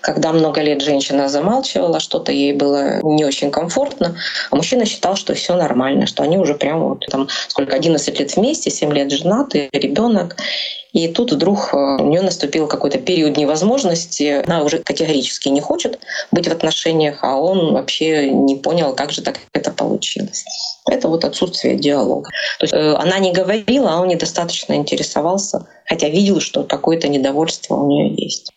когда 0.00 0.32
много 0.32 0.62
лет 0.62 0.80
женщина 0.80 1.28
замалчивала, 1.28 2.00
что-то 2.00 2.32
ей 2.32 2.54
было 2.54 3.00
не 3.02 3.26
очень 3.26 3.50
комфортно, 3.50 4.16
а 4.50 4.56
мужчина 4.56 4.86
считал, 4.86 5.14
что 5.14 5.34
все 5.34 5.54
нормально, 5.54 6.06
что 6.06 6.22
они 6.22 6.38
уже 6.38 6.54
прямо 6.54 6.88
вот 6.88 7.04
там 7.10 7.28
сколько 7.48 7.76
11 7.76 8.18
лет 8.18 8.34
вместе, 8.34 8.70
7 8.70 8.92
лет 8.94 9.12
женаты, 9.12 9.68
ребенок. 9.72 10.36
И 10.92 11.08
тут 11.08 11.32
вдруг 11.32 11.70
э, 11.72 11.76
у 11.76 12.08
нее 12.08 12.22
наступил 12.22 12.66
какой-то 12.66 12.98
период 12.98 13.36
невозможности. 13.36 14.42
Она 14.46 14.62
уже 14.62 14.78
категорически 14.78 15.48
не 15.48 15.60
хочет 15.60 15.98
быть 16.30 16.48
в 16.48 16.52
отношениях, 16.52 17.18
а 17.22 17.36
он 17.36 17.72
вообще 17.74 18.30
не 18.30 18.56
понял, 18.56 18.94
как 18.94 19.12
же 19.12 19.22
так 19.22 19.38
это 19.52 19.70
получилось. 19.70 20.44
Это 20.90 21.08
вот 21.08 21.24
отсутствие 21.24 21.76
диалога. 21.76 22.30
То 22.58 22.64
есть 22.64 22.74
э, 22.74 22.94
она 22.94 23.18
не 23.18 23.32
говорила, 23.32 23.92
а 23.92 24.00
он 24.00 24.08
недостаточно 24.08 24.74
интересовался, 24.74 25.66
хотя 25.86 26.08
видел, 26.08 26.40
что 26.40 26.64
какое-то 26.64 27.08
недовольство 27.08 27.74
у 27.74 27.86
нее 27.86 28.14
есть. 28.16 28.52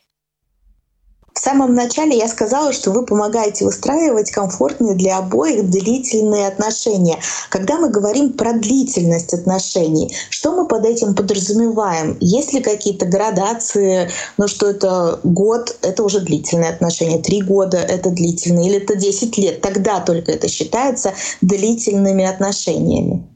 Самом 1.39 1.73
начале 1.73 2.17
я 2.17 2.27
сказала, 2.27 2.73
что 2.73 2.91
вы 2.91 3.05
помогаете 3.05 3.65
выстраивать 3.65 4.31
комфортные 4.31 4.95
для 4.95 5.17
обоих 5.17 5.69
длительные 5.69 6.47
отношения. 6.47 7.19
Когда 7.49 7.77
мы 7.77 7.89
говорим 7.89 8.33
про 8.33 8.53
длительность 8.53 9.33
отношений, 9.33 10.13
что 10.29 10.51
мы 10.51 10.67
под 10.67 10.85
этим 10.85 11.15
подразумеваем? 11.15 12.17
Есть 12.19 12.53
ли 12.53 12.61
какие-то 12.61 13.05
градации? 13.05 14.09
Ну 14.37 14.47
что 14.47 14.69
это 14.69 15.19
год, 15.23 15.75
это 15.81 16.03
уже 16.03 16.19
длительные 16.19 16.69
отношения, 16.69 17.21
три 17.21 17.41
года 17.41 17.77
это 17.77 18.09
длительные, 18.09 18.69
или 18.69 18.77
это 18.77 18.95
10 18.95 19.37
лет? 19.37 19.61
Тогда 19.61 19.99
только 19.99 20.31
это 20.31 20.47
считается 20.47 21.13
длительными 21.41 22.25
отношениями. 22.25 23.27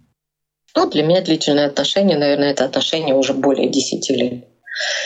Ну, 0.76 0.90
для 0.90 1.04
меня 1.04 1.22
длительные 1.22 1.68
отношения, 1.68 2.18
наверное, 2.18 2.52
это 2.52 2.66
отношения 2.66 3.16
уже 3.16 3.34
более 3.34 3.70
10 3.70 4.10
лет. 4.10 4.55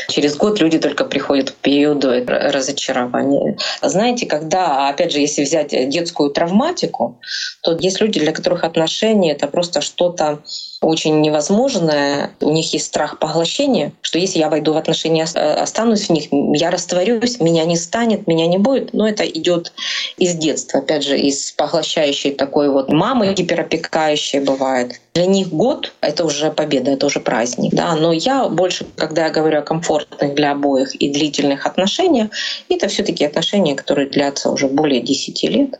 Через 0.07 0.35
год 0.35 0.59
люди 0.59 0.79
только 0.79 1.05
приходят 1.05 1.51
к 1.51 1.55
периоду 1.55 2.11
разочарования. 2.25 3.57
Знаете, 3.81 4.25
когда, 4.25 4.89
опять 4.89 5.11
же, 5.11 5.19
если 5.19 5.43
взять 5.43 5.69
детскую 5.89 6.31
травматику, 6.31 7.19
то 7.61 7.77
есть 7.79 8.01
люди, 8.01 8.19
для 8.19 8.31
которых 8.31 8.63
отношения— 8.63 9.31
это 9.33 9.47
просто 9.47 9.81
что-то 9.81 10.39
очень 10.81 11.21
невозможное. 11.21 12.31
У 12.39 12.51
них 12.51 12.73
есть 12.73 12.85
страх 12.85 13.19
поглощения, 13.19 13.91
что 14.01 14.17
если 14.17 14.39
я 14.39 14.49
войду 14.49 14.73
в 14.73 14.77
отношения, 14.77 15.23
останусь 15.23 16.07
в 16.07 16.11
них, 16.11 16.27
я 16.31 16.71
растворюсь, 16.71 17.39
меня 17.39 17.65
не 17.65 17.75
станет, 17.75 18.27
меня 18.27 18.47
не 18.47 18.57
будет. 18.57 18.93
Но 18.93 19.07
это 19.07 19.23
идет 19.25 19.73
из 20.17 20.35
детства, 20.35 20.79
опять 20.79 21.03
же, 21.03 21.19
из 21.19 21.51
поглощающей 21.51 22.31
такой 22.31 22.69
вот 22.69 22.91
мамы 22.91 23.33
гиперопекающей 23.33 24.39
бывает. 24.39 24.99
Для 25.13 25.25
них 25.25 25.49
год— 25.49 25.93
это 26.01 26.25
уже 26.25 26.51
победа, 26.51 26.91
это 26.91 27.05
уже 27.07 27.19
праздник. 27.19 27.73
Да? 27.73 27.95
Но 27.95 28.13
я 28.13 28.47
больше, 28.47 28.85
когда 28.95 29.25
я 29.25 29.31
говорю 29.31 29.59
о 29.59 29.63
комфортных 29.63 30.33
для 30.33 30.51
обоих 30.51 30.95
и 30.95 31.09
длительных 31.09 31.65
отношениях, 31.65 32.29
это 32.69 32.87
все 32.87 33.03
таки 33.03 33.25
отношения, 33.25 33.75
которые 33.75 34.09
длятся 34.09 34.49
уже 34.49 34.67
более 34.67 35.01
10 35.01 35.43
лет. 35.43 35.79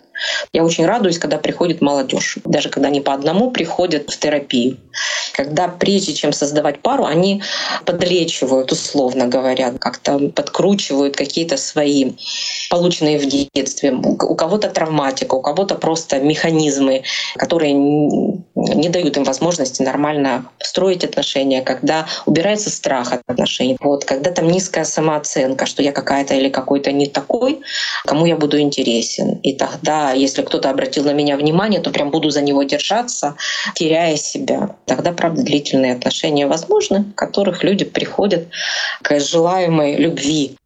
Я 0.53 0.63
очень 0.63 0.85
радуюсь, 0.85 1.19
когда 1.19 1.37
приходит 1.37 1.81
молодежь, 1.81 2.37
даже 2.45 2.69
когда 2.69 2.89
они 2.89 3.01
по 3.01 3.13
одному 3.13 3.51
приходят 3.51 4.09
в 4.09 4.17
терапию. 4.17 4.77
Когда 5.33 5.67
прежде 5.67 6.13
чем 6.13 6.33
создавать 6.33 6.81
пару, 6.81 7.05
они 7.05 7.41
подлечивают, 7.85 8.71
условно 8.71 9.27
говоря, 9.27 9.73
как-то 9.79 10.19
подкручивают 10.29 11.15
какие-то 11.15 11.57
свои 11.57 12.13
полученные 12.69 13.19
в 13.19 13.25
детстве. 13.27 13.91
У 13.91 14.35
кого-то 14.35 14.69
травматика, 14.69 15.35
у 15.35 15.41
кого-то 15.41 15.75
просто 15.75 16.19
механизмы, 16.19 17.03
которые 17.35 17.73
не 17.73 18.89
дают 18.89 19.17
им 19.17 19.23
возможности 19.23 19.81
нормально 19.81 20.45
строить 20.59 21.03
отношения, 21.03 21.61
когда 21.61 22.05
убирается 22.25 22.69
страх 22.69 23.13
от 23.13 23.21
отношений. 23.27 23.77
Вот, 23.79 24.05
когда 24.05 24.31
там 24.31 24.47
низкая 24.47 24.83
самооценка, 24.83 25.65
что 25.65 25.81
я 25.81 25.91
какая-то 25.91 26.35
или 26.35 26.49
какой-то 26.49 26.91
не 26.91 27.07
такой, 27.07 27.61
кому 28.05 28.25
я 28.25 28.35
буду 28.35 28.59
интересен. 28.59 29.39
И 29.43 29.53
тогда 29.53 30.08
если 30.13 30.41
кто-то 30.41 30.69
обратил 30.69 31.03
на 31.03 31.13
меня 31.13 31.37
внимание, 31.37 31.79
то 31.81 31.91
прям 31.91 32.11
буду 32.11 32.29
за 32.29 32.41
него 32.41 32.63
держаться, 32.63 33.35
теряя 33.75 34.15
себя. 34.15 34.75
Тогда, 34.85 35.11
правда, 35.11 35.43
длительные 35.43 35.93
отношения 35.93 36.47
возможны, 36.47 37.03
в 37.03 37.15
которых 37.15 37.63
люди 37.63 37.85
приходят 37.85 38.47
к 39.01 39.19
желаемой 39.19 39.95
любви. 39.95 40.57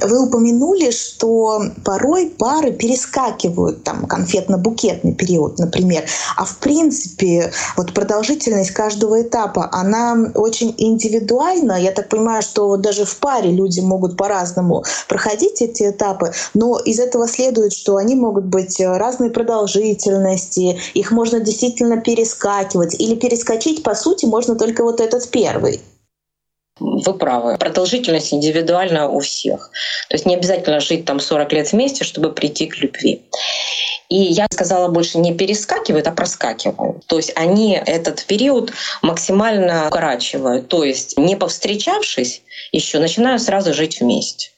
Вы 0.00 0.26
упомянули, 0.26 0.90
что 0.90 1.62
порой 1.84 2.26
пары 2.38 2.72
перескакивают 2.72 3.84
там 3.84 4.04
конфетно-букетный 4.06 5.14
период, 5.14 5.58
например. 5.58 6.04
А 6.36 6.44
в 6.44 6.58
принципе, 6.58 7.52
вот 7.76 7.92
продолжительность 7.92 8.70
каждого 8.70 9.22
этапа, 9.22 9.68
она 9.72 10.30
очень 10.34 10.74
индивидуальна. 10.78 11.80
Я 11.80 11.92
так 11.92 12.08
понимаю, 12.08 12.42
что 12.42 12.68
вот 12.68 12.80
даже 12.80 13.04
в 13.04 13.16
паре 13.18 13.50
люди 13.50 13.80
могут 13.80 14.16
по-разному 14.16 14.84
проходить 15.08 15.62
эти 15.62 15.90
этапы, 15.90 16.32
но 16.54 16.78
из 16.78 17.00
этого 17.00 17.26
следует, 17.28 17.72
что 17.72 17.96
они 17.96 18.14
могут 18.14 18.44
быть 18.44 18.80
разной 18.80 19.30
продолжительности, 19.30 20.78
их 20.94 21.10
можно 21.10 21.40
действительно 21.40 21.98
перескакивать 22.00 22.94
или 22.98 23.14
перескочить, 23.14 23.82
по 23.82 23.94
сути, 23.94 24.26
можно 24.26 24.54
только 24.54 24.84
вот 24.84 25.00
этот 25.00 25.28
первый. 25.30 25.80
Вы 26.80 27.14
правы. 27.14 27.56
Продолжительность 27.56 28.32
индивидуальна 28.32 29.08
у 29.08 29.20
всех. 29.20 29.70
То 30.08 30.14
есть 30.14 30.26
не 30.26 30.34
обязательно 30.34 30.80
жить 30.80 31.04
там 31.04 31.20
40 31.20 31.52
лет 31.52 31.72
вместе, 31.72 32.04
чтобы 32.04 32.32
прийти 32.32 32.66
к 32.66 32.78
любви. 32.78 33.22
И 34.08 34.16
я 34.16 34.46
сказала 34.50 34.88
больше 34.88 35.18
не 35.18 35.34
перескакивают, 35.34 36.06
а 36.06 36.12
проскакивают. 36.12 37.04
То 37.06 37.16
есть 37.16 37.32
они 37.36 37.74
этот 37.74 38.24
период 38.24 38.72
максимально 39.02 39.88
укорачивают. 39.88 40.68
То 40.68 40.82
есть 40.82 41.18
не 41.18 41.36
повстречавшись 41.36 42.42
еще, 42.72 42.98
начинают 42.98 43.42
сразу 43.42 43.74
жить 43.74 44.00
вместе. 44.00 44.50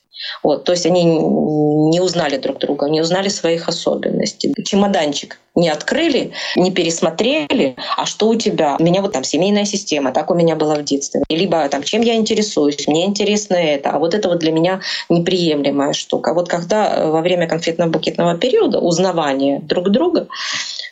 Вот, 0.42 0.64
то 0.64 0.72
есть 0.72 0.86
они 0.86 1.04
не 1.04 2.00
узнали 2.00 2.36
друг 2.36 2.58
друга, 2.58 2.88
не 2.88 3.00
узнали 3.00 3.28
своих 3.28 3.68
особенностей. 3.68 4.54
Чемоданчик 4.64 5.38
не 5.54 5.68
открыли, 5.68 6.32
не 6.56 6.70
пересмотрели, 6.70 7.76
а 7.96 8.06
что 8.06 8.28
у 8.28 8.34
тебя? 8.36 8.76
У 8.78 8.82
меня 8.82 9.02
вот 9.02 9.12
там 9.12 9.24
семейная 9.24 9.64
система, 9.64 10.12
так 10.12 10.30
у 10.30 10.34
меня 10.34 10.56
было 10.56 10.74
в 10.74 10.84
детстве. 10.84 11.22
Либо 11.28 11.68
там, 11.68 11.82
чем 11.82 12.02
я 12.02 12.14
интересуюсь, 12.14 12.86
мне 12.86 13.06
интересно 13.06 13.54
это, 13.54 13.90
а 13.90 13.98
вот 13.98 14.14
это 14.14 14.28
вот 14.28 14.38
для 14.38 14.52
меня 14.52 14.80
неприемлемая 15.08 15.92
штука. 15.92 16.34
Вот 16.34 16.48
когда 16.48 17.06
во 17.06 17.20
время 17.20 17.48
конфетно-букетного 17.48 18.38
периода 18.38 18.78
узнавания 18.78 19.60
друг 19.60 19.90
друга 19.90 20.28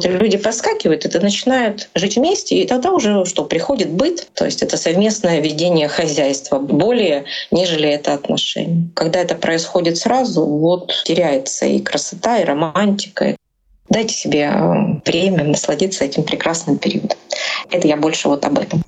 люди 0.01 0.39
проскакивают, 0.39 1.05
это 1.05 1.21
начинают 1.21 1.89
жить 1.95 2.17
вместе, 2.17 2.57
и 2.57 2.67
тогда 2.67 2.93
уже 2.93 3.25
что, 3.25 3.45
приходит 3.45 3.91
быт, 3.91 4.29
то 4.35 4.45
есть 4.45 4.63
это 4.63 4.77
совместное 4.77 5.41
ведение 5.41 5.89
хозяйства 5.89 6.59
более, 6.59 7.25
нежели 7.51 7.89
это 7.89 8.15
отношение. 8.15 8.91
Когда 8.95 9.21
это 9.21 9.35
происходит 9.35 9.99
сразу, 9.99 10.45
вот 10.45 10.93
теряется 11.05 11.67
и 11.67 11.81
красота, 11.81 12.39
и 12.39 12.45
романтика, 12.45 13.35
Дайте 13.89 14.15
себе 14.15 14.51
э, 14.53 15.11
время 15.11 15.45
насладиться 15.45 16.05
этим 16.05 16.23
прекрасным 16.23 16.77
периодом. 16.77 17.17
Это 17.71 17.89
я 17.89 17.97
больше 17.97 18.29
вот 18.29 18.45
об 18.45 18.59
этом. 18.59 18.83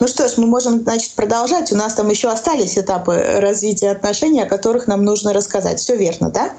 Ну 0.00 0.08
что 0.08 0.28
ж, 0.28 0.36
мы 0.36 0.46
можем, 0.46 0.80
значит, 0.80 1.12
продолжать. 1.12 1.70
У 1.70 1.76
нас 1.76 1.94
там 1.94 2.10
еще 2.10 2.28
остались 2.28 2.76
этапы 2.76 3.16
развития 3.38 3.90
отношений, 3.90 4.42
о 4.42 4.46
которых 4.46 4.88
нам 4.88 5.04
нужно 5.04 5.32
рассказать. 5.32 5.78
Все 5.78 5.96
верно, 5.96 6.30
да? 6.30 6.52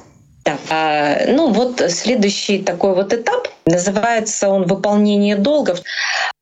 Да. 0.45 0.57
А, 0.69 1.25
ну 1.27 1.51
вот 1.51 1.81
следующий 1.89 2.59
такой 2.59 2.93
вот 2.93 3.11
этап 3.13 3.47
называется 3.65 4.47
он 4.49 4.67
выполнение 4.67 5.35
долгов. 5.35 5.81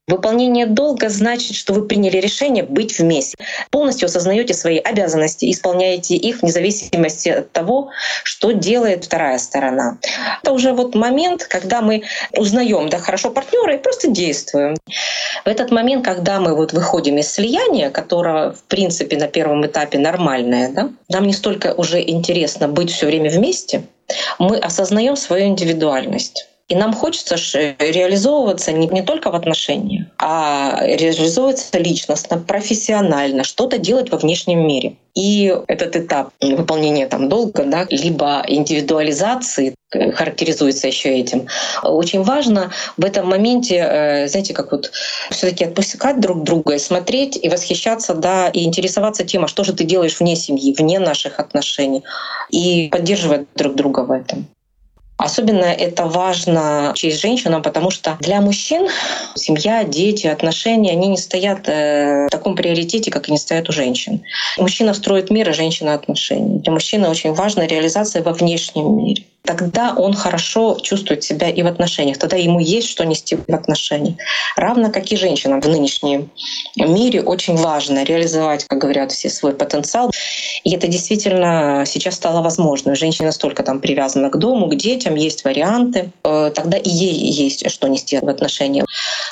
Выполнение 0.06 0.66
долга 0.66 1.08
значит, 1.08 1.56
что 1.56 1.72
вы 1.72 1.86
приняли 1.86 2.18
решение 2.18 2.62
быть 2.62 2.98
вместе. 2.98 3.38
Полностью 3.70 4.04
осознаете 4.04 4.52
свои 4.52 4.76
обязанности, 4.76 5.50
исполняете 5.50 6.14
их 6.14 6.42
вне 6.42 6.52
зависимости 6.52 7.30
от 7.30 7.52
того, 7.52 7.88
что 8.22 8.52
делает 8.52 9.06
вторая 9.06 9.38
сторона. 9.38 9.96
Это 10.42 10.52
уже 10.52 10.74
вот 10.74 10.94
момент, 10.94 11.44
когда 11.44 11.80
мы 11.80 12.02
узнаем, 12.36 12.90
да, 12.90 12.98
хорошо 12.98 13.30
партнера 13.30 13.76
и 13.76 13.78
просто 13.78 14.08
действуем. 14.08 14.76
В 15.46 15.48
этот 15.48 15.70
момент, 15.70 16.04
когда 16.04 16.38
мы 16.38 16.54
вот 16.54 16.74
выходим 16.74 17.16
из 17.16 17.32
слияния, 17.32 17.88
которое, 17.88 18.50
в 18.50 18.62
принципе, 18.64 19.16
на 19.16 19.28
первом 19.28 19.64
этапе 19.64 19.98
нормальное, 19.98 20.68
да, 20.68 20.90
нам 21.08 21.26
не 21.26 21.32
столько 21.32 21.72
уже 21.72 22.02
интересно 22.02 22.68
быть 22.68 22.90
все 22.90 23.06
время 23.06 23.30
вместе, 23.30 23.84
мы 24.38 24.58
осознаем 24.58 25.16
свою 25.16 25.46
индивидуальность. 25.46 26.48
И 26.68 26.74
нам 26.74 26.94
хочется 26.94 27.36
реализовываться 27.78 28.72
не, 28.72 28.86
не 28.86 29.02
только 29.02 29.30
в 29.30 29.34
отношениях, 29.34 30.06
а 30.18 30.80
реализовываться 30.82 31.78
личностно, 31.78 32.38
профессионально, 32.38 33.44
что-то 33.44 33.76
делать 33.76 34.10
во 34.10 34.16
внешнем 34.16 34.66
мире. 34.66 34.96
И 35.14 35.54
этот 35.68 35.94
этап 35.94 36.30
выполнения 36.40 37.06
там 37.06 37.28
долга, 37.28 37.64
да, 37.64 37.86
либо 37.90 38.42
индивидуализации 38.48 39.74
э, 39.92 40.10
характеризуется 40.10 40.88
еще 40.88 41.10
этим. 41.10 41.46
Очень 41.82 42.22
важно 42.22 42.72
в 42.96 43.04
этом 43.04 43.28
моменте, 43.28 43.76
э, 43.76 44.28
знаете, 44.28 44.54
как 44.54 44.72
вот 44.72 44.90
все-таки 45.30 45.64
отпускать 45.64 46.18
друг 46.18 46.42
друга 46.42 46.74
и 46.74 46.78
смотреть 46.78 47.38
и 47.40 47.50
восхищаться, 47.50 48.14
да, 48.14 48.48
и 48.48 48.64
интересоваться 48.64 49.24
тем, 49.24 49.44
а 49.44 49.48
что 49.48 49.64
же 49.64 49.74
ты 49.74 49.84
делаешь 49.84 50.18
вне 50.18 50.34
семьи, 50.34 50.74
вне 50.76 50.98
наших 50.98 51.38
отношений, 51.38 52.02
и 52.48 52.88
поддерживать 52.88 53.46
друг 53.54 53.74
друга 53.74 54.00
в 54.00 54.10
этом. 54.10 54.48
Особенно 55.16 55.64
это 55.64 56.06
важно 56.06 56.92
через 56.96 57.20
женщину, 57.20 57.62
потому 57.62 57.90
что 57.90 58.16
для 58.20 58.40
мужчин 58.40 58.88
семья, 59.36 59.84
дети, 59.84 60.26
отношения, 60.26 60.90
они 60.90 61.06
не 61.06 61.16
стоят 61.16 61.68
э, 61.68 62.26
в 62.26 62.30
таком 62.30 62.56
приоритете, 62.56 63.10
как 63.12 63.28
они 63.28 63.38
стоят 63.38 63.68
у 63.68 63.72
женщин. 63.72 64.22
Мужчина 64.58 64.92
строит 64.92 65.30
мир, 65.30 65.48
а 65.48 65.52
женщина— 65.52 65.94
отношения. 65.94 66.58
Для 66.58 66.72
мужчины 66.72 67.08
очень 67.08 67.32
важна 67.32 67.66
реализация 67.66 68.22
во 68.22 68.32
внешнем 68.32 68.96
мире. 68.96 69.24
Тогда 69.44 69.92
он 69.94 70.14
хорошо 70.14 70.78
чувствует 70.82 71.22
себя 71.22 71.50
и 71.50 71.62
в 71.62 71.66
отношениях, 71.66 72.18
тогда 72.18 72.36
ему 72.36 72.60
есть 72.60 72.88
что 72.88 73.04
нести 73.04 73.36
в 73.36 73.54
отношениях. 73.54 74.16
Равно 74.56 74.90
как 74.90 75.12
и 75.12 75.16
женщинам 75.16 75.60
в 75.60 75.68
нынешнем 75.68 76.30
мире 76.76 77.22
очень 77.22 77.56
важно 77.56 78.04
реализовать, 78.04 78.64
как 78.64 78.78
говорят 78.78 79.12
все, 79.12 79.28
свой 79.28 79.52
потенциал. 79.52 80.10
И 80.64 80.74
это 80.74 80.88
действительно 80.88 81.84
сейчас 81.86 82.14
стало 82.14 82.42
возможно. 82.42 82.94
Женщина 82.94 83.26
настолько 83.26 83.62
там 83.62 83.80
привязана 83.80 84.30
к 84.30 84.38
дому, 84.38 84.68
к 84.68 84.76
детям, 84.76 85.14
есть 85.14 85.44
варианты, 85.44 86.10
э, 86.24 86.50
тогда 86.54 86.78
и 86.78 86.88
ей 86.88 87.12
есть 87.12 87.70
что 87.70 87.88
нести 87.88 88.18
в 88.18 88.28
отношениях. 88.28 88.86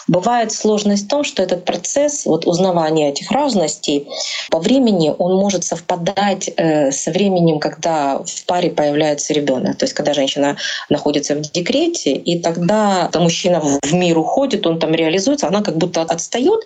Бывает 0.09 0.53
сложность 0.53 1.07
в 1.07 1.09
том, 1.09 1.25
что 1.25 1.43
этот 1.43 1.65
процесс 1.65 2.27
вот 2.27 2.47
узнавания 2.47 3.11
этих 3.11 3.31
разностей 3.31 4.09
по 4.51 4.59
времени 4.59 5.15
он 5.17 5.37
может 5.37 5.65
совпадать 5.65 6.51
э, 6.57 6.91
со 6.91 7.11
временем, 7.11 7.61
когда 7.61 8.19
в 8.19 8.45
паре 8.45 8.71
появляется 8.71 9.33
ребенок. 9.33 9.79
То 9.79 9.85
есть 9.85 9.95
когда 10.03 10.15
женщина 10.15 10.57
находится 10.89 11.37
в 11.37 11.41
декрете, 11.41 12.13
и 12.15 12.41
тогда 12.41 13.09
мужчина 13.15 13.61
в 13.61 13.93
мир 13.95 14.19
уходит, 14.19 14.67
он 14.67 14.81
там 14.81 14.93
реализуется, 14.95 15.47
она 15.47 15.63
как 15.63 15.77
будто 15.77 16.03
отстает. 16.03 16.61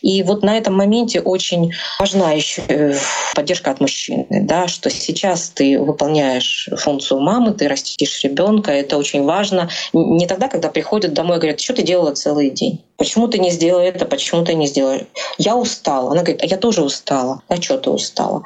И 0.00 0.24
вот 0.24 0.42
на 0.42 0.58
этом 0.58 0.74
моменте 0.74 1.20
очень 1.20 1.72
важна 2.00 2.32
еще 2.32 2.62
э, 2.66 2.94
поддержка 3.36 3.70
от 3.70 3.80
мужчины, 3.80 4.26
да, 4.28 4.66
что 4.66 4.90
сейчас 4.90 5.50
ты 5.50 5.78
выполняешь 5.78 6.68
функцию 6.76 7.20
мамы, 7.20 7.52
ты 7.52 7.68
растишь 7.68 8.24
ребенка, 8.24 8.72
это 8.72 8.98
очень 8.98 9.22
важно. 9.22 9.70
Не 9.92 10.26
тогда, 10.26 10.48
когда 10.48 10.68
приходят 10.68 11.12
домой 11.12 11.36
и 11.36 11.40
говорят, 11.40 11.60
что 11.60 11.74
ты 11.74 11.82
делала 11.82 12.12
целый 12.14 12.50
день? 12.50 12.80
Почему 13.00 13.28
ты 13.28 13.38
не 13.38 13.50
сделала 13.50 13.80
это? 13.80 14.04
Почему 14.04 14.44
ты 14.44 14.52
не 14.52 14.66
сделала? 14.66 15.00
Я 15.38 15.56
устала. 15.56 16.10
Она 16.10 16.20
говорит, 16.20 16.42
а 16.42 16.46
я 16.46 16.58
тоже 16.58 16.84
устала. 16.84 17.40
А 17.48 17.56
что 17.56 17.78
ты 17.78 17.88
устала? 17.88 18.44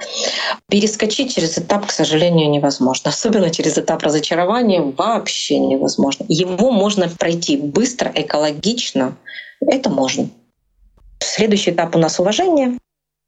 Перескочить 0.69 1.35
через 1.35 1.59
этап, 1.59 1.87
к 1.87 1.91
сожалению, 1.91 2.49
невозможно. 2.49 3.11
Особенно 3.11 3.51
через 3.51 3.77
этап 3.77 4.05
разочарования 4.05 4.81
вообще 4.81 5.59
невозможно. 5.59 6.25
Его 6.29 6.71
можно 6.71 7.09
пройти 7.09 7.57
быстро, 7.57 8.13
экологично. 8.15 9.17
Это 9.61 9.91
можно. 9.91 10.29
Следующий 11.19 11.73
этап 11.73 11.97
у 11.97 11.99
нас 11.99 12.21
уважение 12.21 12.79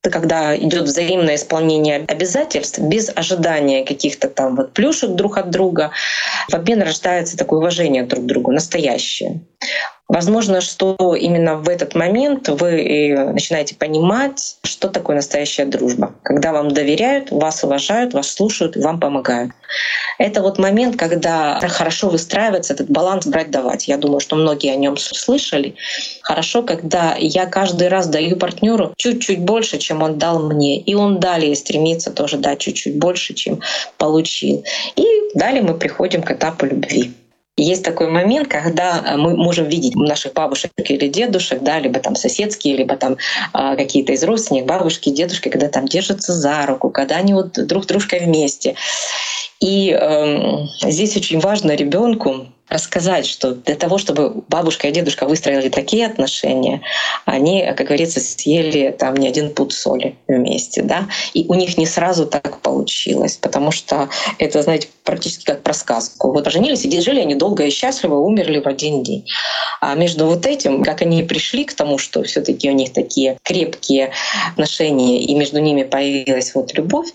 когда 0.08 0.56
идет 0.56 0.84
взаимное 0.84 1.34
исполнение 1.34 2.04
обязательств 2.06 2.78
без 2.78 3.10
ожидания 3.12 3.84
каких-то 3.84 4.28
там 4.28 4.54
вот 4.54 4.72
плюшек 4.72 5.10
друг 5.10 5.36
от 5.36 5.50
друга, 5.50 5.90
в 6.48 6.54
обмен 6.54 6.80
рождается 6.80 7.36
такое 7.36 7.58
уважение 7.58 8.04
друг 8.04 8.22
к 8.22 8.26
другу, 8.26 8.52
настоящее. 8.52 9.40
Возможно, 10.08 10.60
что 10.60 11.16
именно 11.18 11.56
в 11.56 11.68
этот 11.68 11.96
момент 11.96 12.48
вы 12.48 13.30
начинаете 13.32 13.74
понимать, 13.74 14.56
что 14.62 14.88
такое 14.88 15.16
настоящая 15.16 15.64
дружба. 15.64 16.14
Когда 16.22 16.52
вам 16.52 16.70
доверяют, 16.70 17.32
вас 17.32 17.64
уважают, 17.64 18.14
вас 18.14 18.30
слушают, 18.30 18.76
вам 18.76 19.00
помогают. 19.00 19.50
Это 20.18 20.42
вот 20.42 20.58
момент, 20.58 20.96
когда 20.96 21.58
хорошо 21.60 22.08
выстраивается 22.08 22.72
этот 22.72 22.88
баланс 22.88 23.26
брать-давать. 23.26 23.88
Я 23.88 23.98
думаю, 23.98 24.20
что 24.20 24.36
многие 24.36 24.72
о 24.72 24.76
нем 24.76 24.96
слышали. 24.96 25.74
Хорошо, 26.22 26.62
когда 26.62 27.16
я 27.18 27.46
каждый 27.46 27.88
раз 27.88 28.06
даю 28.06 28.36
партнеру 28.36 28.94
чуть-чуть 28.96 29.40
больше, 29.40 29.78
чем 29.78 30.02
он 30.02 30.18
дал 30.18 30.38
мне. 30.38 30.78
И 30.78 30.94
он 30.94 31.18
далее 31.18 31.54
стремится 31.56 32.12
тоже 32.12 32.38
дать 32.38 32.60
чуть-чуть 32.60 32.96
больше, 32.96 33.34
чем 33.34 33.60
получил. 33.98 34.64
И 34.94 35.04
далее 35.34 35.62
мы 35.62 35.74
приходим 35.74 36.22
к 36.22 36.30
этапу 36.30 36.66
любви. 36.66 37.12
Есть 37.58 37.84
такой 37.84 38.10
момент, 38.10 38.48
когда 38.48 39.02
э, 39.02 39.16
мы 39.16 39.34
можем 39.34 39.66
видеть 39.66 39.96
наших 39.96 40.34
бабушек 40.34 40.72
или 40.76 41.08
дедушек, 41.08 41.62
да, 41.62 41.78
либо 41.78 42.00
там 42.00 42.14
соседские, 42.14 42.76
либо 42.76 42.96
там 42.96 43.16
э, 43.54 43.76
какие-то 43.76 44.12
из 44.12 44.22
родственников, 44.24 44.68
бабушки, 44.68 45.08
дедушки, 45.08 45.48
когда 45.48 45.68
там 45.68 45.88
держатся 45.88 46.34
за 46.34 46.66
руку, 46.66 46.90
когда 46.90 47.16
они 47.16 47.32
вот 47.32 47.52
друг 47.52 47.86
дружкой 47.86 48.20
вместе. 48.20 48.74
И 49.60 49.90
э, 49.98 50.66
здесь 50.82 51.16
очень 51.16 51.40
важно 51.40 51.74
ребенку 51.74 52.48
рассказать, 52.68 53.26
что 53.26 53.54
для 53.54 53.76
того, 53.76 53.98
чтобы 53.98 54.42
бабушка 54.48 54.88
и 54.88 54.92
дедушка 54.92 55.26
выстроили 55.26 55.68
такие 55.68 56.06
отношения, 56.06 56.82
они, 57.24 57.64
как 57.76 57.86
говорится, 57.86 58.18
съели 58.20 58.94
там 58.98 59.16
не 59.16 59.28
один 59.28 59.54
пуд 59.54 59.72
соли 59.72 60.16
вместе, 60.26 60.82
да, 60.82 61.08
и 61.32 61.46
у 61.48 61.54
них 61.54 61.78
не 61.78 61.86
сразу 61.86 62.26
так 62.26 62.60
получилось, 62.60 63.36
потому 63.36 63.70
что 63.70 64.08
это, 64.38 64.62
знаете, 64.62 64.88
практически 65.04 65.44
как 65.44 65.62
про 65.62 65.72
сказку. 65.74 66.32
Вот 66.32 66.44
поженились 66.44 66.84
и 66.84 67.00
жили 67.00 67.20
они 67.20 67.36
долго 67.36 67.64
и 67.64 67.70
счастливо, 67.70 68.16
умерли 68.16 68.58
в 68.58 68.66
один 68.66 69.04
день. 69.04 69.24
А 69.80 69.94
между 69.94 70.26
вот 70.26 70.44
этим, 70.46 70.82
как 70.82 71.02
они 71.02 71.22
пришли 71.22 71.64
к 71.64 71.74
тому, 71.74 71.98
что 71.98 72.24
все 72.24 72.40
таки 72.40 72.68
у 72.68 72.72
них 72.72 72.92
такие 72.92 73.38
крепкие 73.44 74.10
отношения, 74.50 75.22
и 75.22 75.34
между 75.34 75.60
ними 75.60 75.84
появилась 75.84 76.54
вот 76.54 76.74
любовь, 76.74 77.08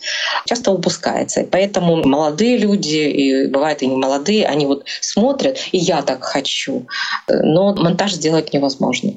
часто 0.45 0.71
упускается. 0.71 1.41
И 1.41 1.45
поэтому 1.45 1.97
молодые 2.07 2.57
люди, 2.57 2.97
и 2.97 3.47
бывает 3.47 3.81
и 3.81 3.87
не 3.87 3.97
молодые, 3.97 4.45
они 4.45 4.65
вот 4.65 4.85
смотрят 5.01 5.40
смотрят, 5.41 5.59
и 5.71 5.77
я 5.77 6.01
так 6.01 6.23
хочу. 6.23 6.87
Но 7.27 7.73
монтаж 7.75 8.13
сделать 8.13 8.53
невозможно. 8.53 9.13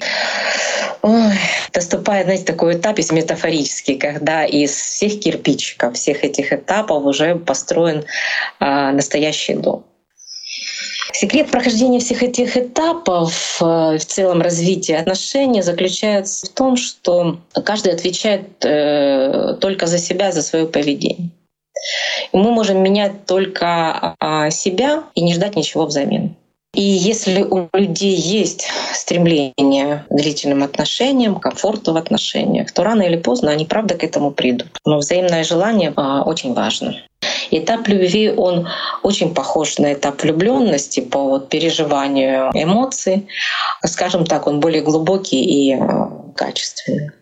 Ой, 1.03 1.39
наступает, 1.75 2.25
знаете, 2.25 2.45
такой 2.45 2.75
этап 2.75 2.99
из 2.99 3.13
метафорический, 3.13 3.97
когда 3.97 4.45
из 4.45 4.73
всех 4.73 5.21
кирпичиков, 5.21 5.95
всех 5.95 6.25
этих 6.25 6.53
этапов 6.53 7.05
уже 7.05 7.37
построен 7.37 8.05
а, 8.59 8.93
настоящий 8.93 9.55
дом. 9.55 9.85
Секрет 11.13 11.51
прохождения 11.51 12.01
всех 12.01 12.23
этих 12.23 12.57
этапов 12.57 13.59
э, 13.61 13.99
в 13.99 14.05
целом 14.05 14.43
развития 14.43 14.97
отношений 14.97 15.63
заключается 15.63 16.47
в 16.47 16.49
том, 16.49 16.77
что 16.77 17.39
каждый 17.65 17.93
отвечает 17.93 18.65
э, 18.65 19.57
только 19.61 19.87
за 19.87 19.99
себя, 19.99 20.33
за 20.33 20.43
свое 20.43 20.67
поведение. 20.67 21.31
Мы 22.35 22.51
можем 22.51 22.83
менять 22.83 23.27
только 23.27 24.17
а, 24.19 24.51
себя 24.51 25.05
и 25.15 25.23
не 25.23 25.33
ждать 25.33 25.57
ничего 25.57 25.87
взамен. 25.87 26.35
И 26.75 26.83
если 26.83 27.43
у 27.43 27.69
людей 27.73 28.17
есть 28.17 28.67
стремление 28.93 30.05
к 30.11 30.15
длительным 30.15 30.65
отношениям, 30.65 31.39
комфорту 31.39 31.93
в 31.93 31.97
отношениях, 31.97 32.73
то 32.73 32.83
рано 32.83 33.03
или 33.03 33.17
поздно 33.17 33.53
они 33.53 33.65
правда 33.65 33.95
к 33.95 34.03
этому 34.03 34.33
придут. 34.33 34.69
Но 34.85 34.99
взаимное 34.99 35.45
желание 35.45 35.93
а, 35.95 36.23
очень 36.23 36.53
важно. 36.53 36.97
Этап 37.53 37.87
любви, 37.87 38.33
он 38.37 38.67
очень 39.05 39.33
похож 39.33 39.79
на 39.79 39.93
этап 39.93 40.21
влюбленности 40.23 41.01
по 41.01 41.23
вот 41.23 41.49
переживанию 41.49 42.51
эмоций. 42.53 43.29
Скажем 43.85 44.27
так, 44.27 44.49
он 44.49 44.59
более 44.59 44.83
глубокий 44.83 45.45
и 45.45 45.75
а, 45.75 46.11
качественный. 46.35 47.13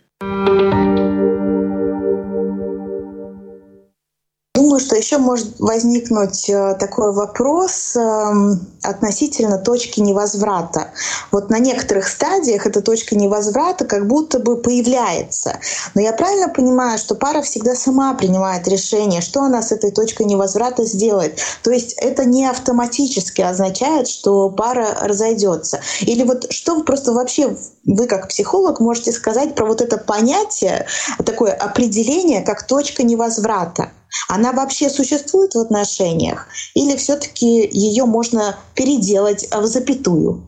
Что 4.92 4.98
еще 4.98 5.16
может 5.16 5.58
возникнуть 5.58 6.50
э, 6.50 6.76
такой 6.78 7.14
вопрос 7.14 7.96
эм, 7.96 8.60
относительно 8.82 9.56
точки 9.56 10.00
невозврата. 10.00 10.90
Вот 11.30 11.48
на 11.48 11.58
некоторых 11.58 12.06
стадиях 12.06 12.66
эта 12.66 12.82
точка 12.82 13.16
невозврата 13.16 13.86
как 13.86 14.06
будто 14.06 14.38
бы 14.38 14.58
появляется. 14.58 15.58
Но 15.94 16.02
я 16.02 16.12
правильно 16.12 16.50
понимаю, 16.50 16.98
что 16.98 17.14
пара 17.14 17.40
всегда 17.40 17.74
сама 17.74 18.12
принимает 18.12 18.68
решение, 18.68 19.22
что 19.22 19.40
она 19.40 19.62
с 19.62 19.72
этой 19.72 19.92
точкой 19.92 20.26
невозврата 20.26 20.84
сделает. 20.84 21.40
То 21.62 21.70
есть 21.70 21.94
это 21.96 22.26
не 22.26 22.44
автоматически 22.44 23.40
означает, 23.40 24.08
что 24.08 24.50
пара 24.50 24.98
разойдется. 25.00 25.80
Или 26.02 26.22
вот 26.22 26.52
что 26.52 26.82
просто 26.82 27.14
вообще 27.14 27.56
вы 27.84 28.06
как 28.06 28.28
психолог 28.28 28.80
можете 28.80 29.12
сказать 29.12 29.54
про 29.54 29.66
вот 29.66 29.80
это 29.80 29.98
понятие, 29.98 30.86
такое 31.24 31.52
определение, 31.52 32.42
как 32.42 32.66
точка 32.66 33.02
невозврата? 33.02 33.90
Она 34.28 34.52
вообще 34.52 34.90
существует 34.90 35.54
в 35.54 35.58
отношениях? 35.58 36.46
Или 36.74 36.96
все-таки 36.96 37.68
ее 37.72 38.04
можно 38.04 38.56
переделать 38.74 39.48
в 39.50 39.66
запятую? 39.66 40.42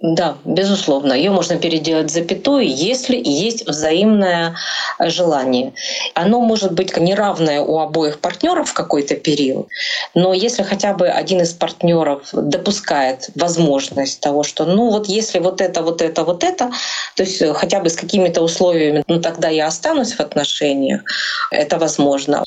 Да, 0.00 0.36
безусловно, 0.44 1.12
ее 1.12 1.32
можно 1.32 1.58
переделать 1.58 2.12
запятую, 2.12 2.68
если 2.68 3.20
есть 3.20 3.66
взаимное 3.66 4.54
желание. 5.00 5.72
Оно 6.14 6.40
может 6.40 6.72
быть 6.72 6.96
неравное 6.96 7.60
у 7.62 7.80
обоих 7.80 8.20
партнеров 8.20 8.70
в 8.70 8.74
какой-то 8.74 9.16
период, 9.16 9.66
но 10.14 10.32
если 10.34 10.62
хотя 10.62 10.92
бы 10.94 11.08
один 11.08 11.40
из 11.40 11.52
партнеров 11.52 12.28
допускает 12.32 13.30
возможность 13.34 14.20
того, 14.20 14.44
что 14.44 14.66
ну 14.66 14.88
вот 14.90 15.08
если 15.08 15.40
вот 15.40 15.60
это, 15.60 15.82
вот 15.82 16.00
это, 16.00 16.22
вот 16.22 16.44
это, 16.44 16.70
то 17.16 17.24
есть 17.24 17.42
хотя 17.54 17.80
бы 17.80 17.88
с 17.90 17.96
какими-то 17.96 18.40
условиями, 18.40 19.02
ну 19.08 19.20
тогда 19.20 19.48
я 19.48 19.66
останусь 19.66 20.12
в 20.12 20.20
отношениях, 20.20 21.02
это 21.50 21.76
возможно. 21.76 22.44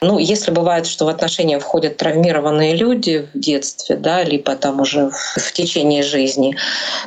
Ну, 0.00 0.18
если 0.18 0.50
бывает, 0.50 0.86
что 0.86 1.06
в 1.06 1.08
отношения 1.08 1.58
входят 1.58 1.96
травмированные 1.96 2.74
люди 2.74 3.28
в 3.32 3.38
детстве, 3.38 3.96
да, 3.96 4.22
либо 4.22 4.54
там 4.56 4.80
уже 4.80 5.10
в 5.10 5.52
течение 5.52 6.02
жизни, 6.02 6.56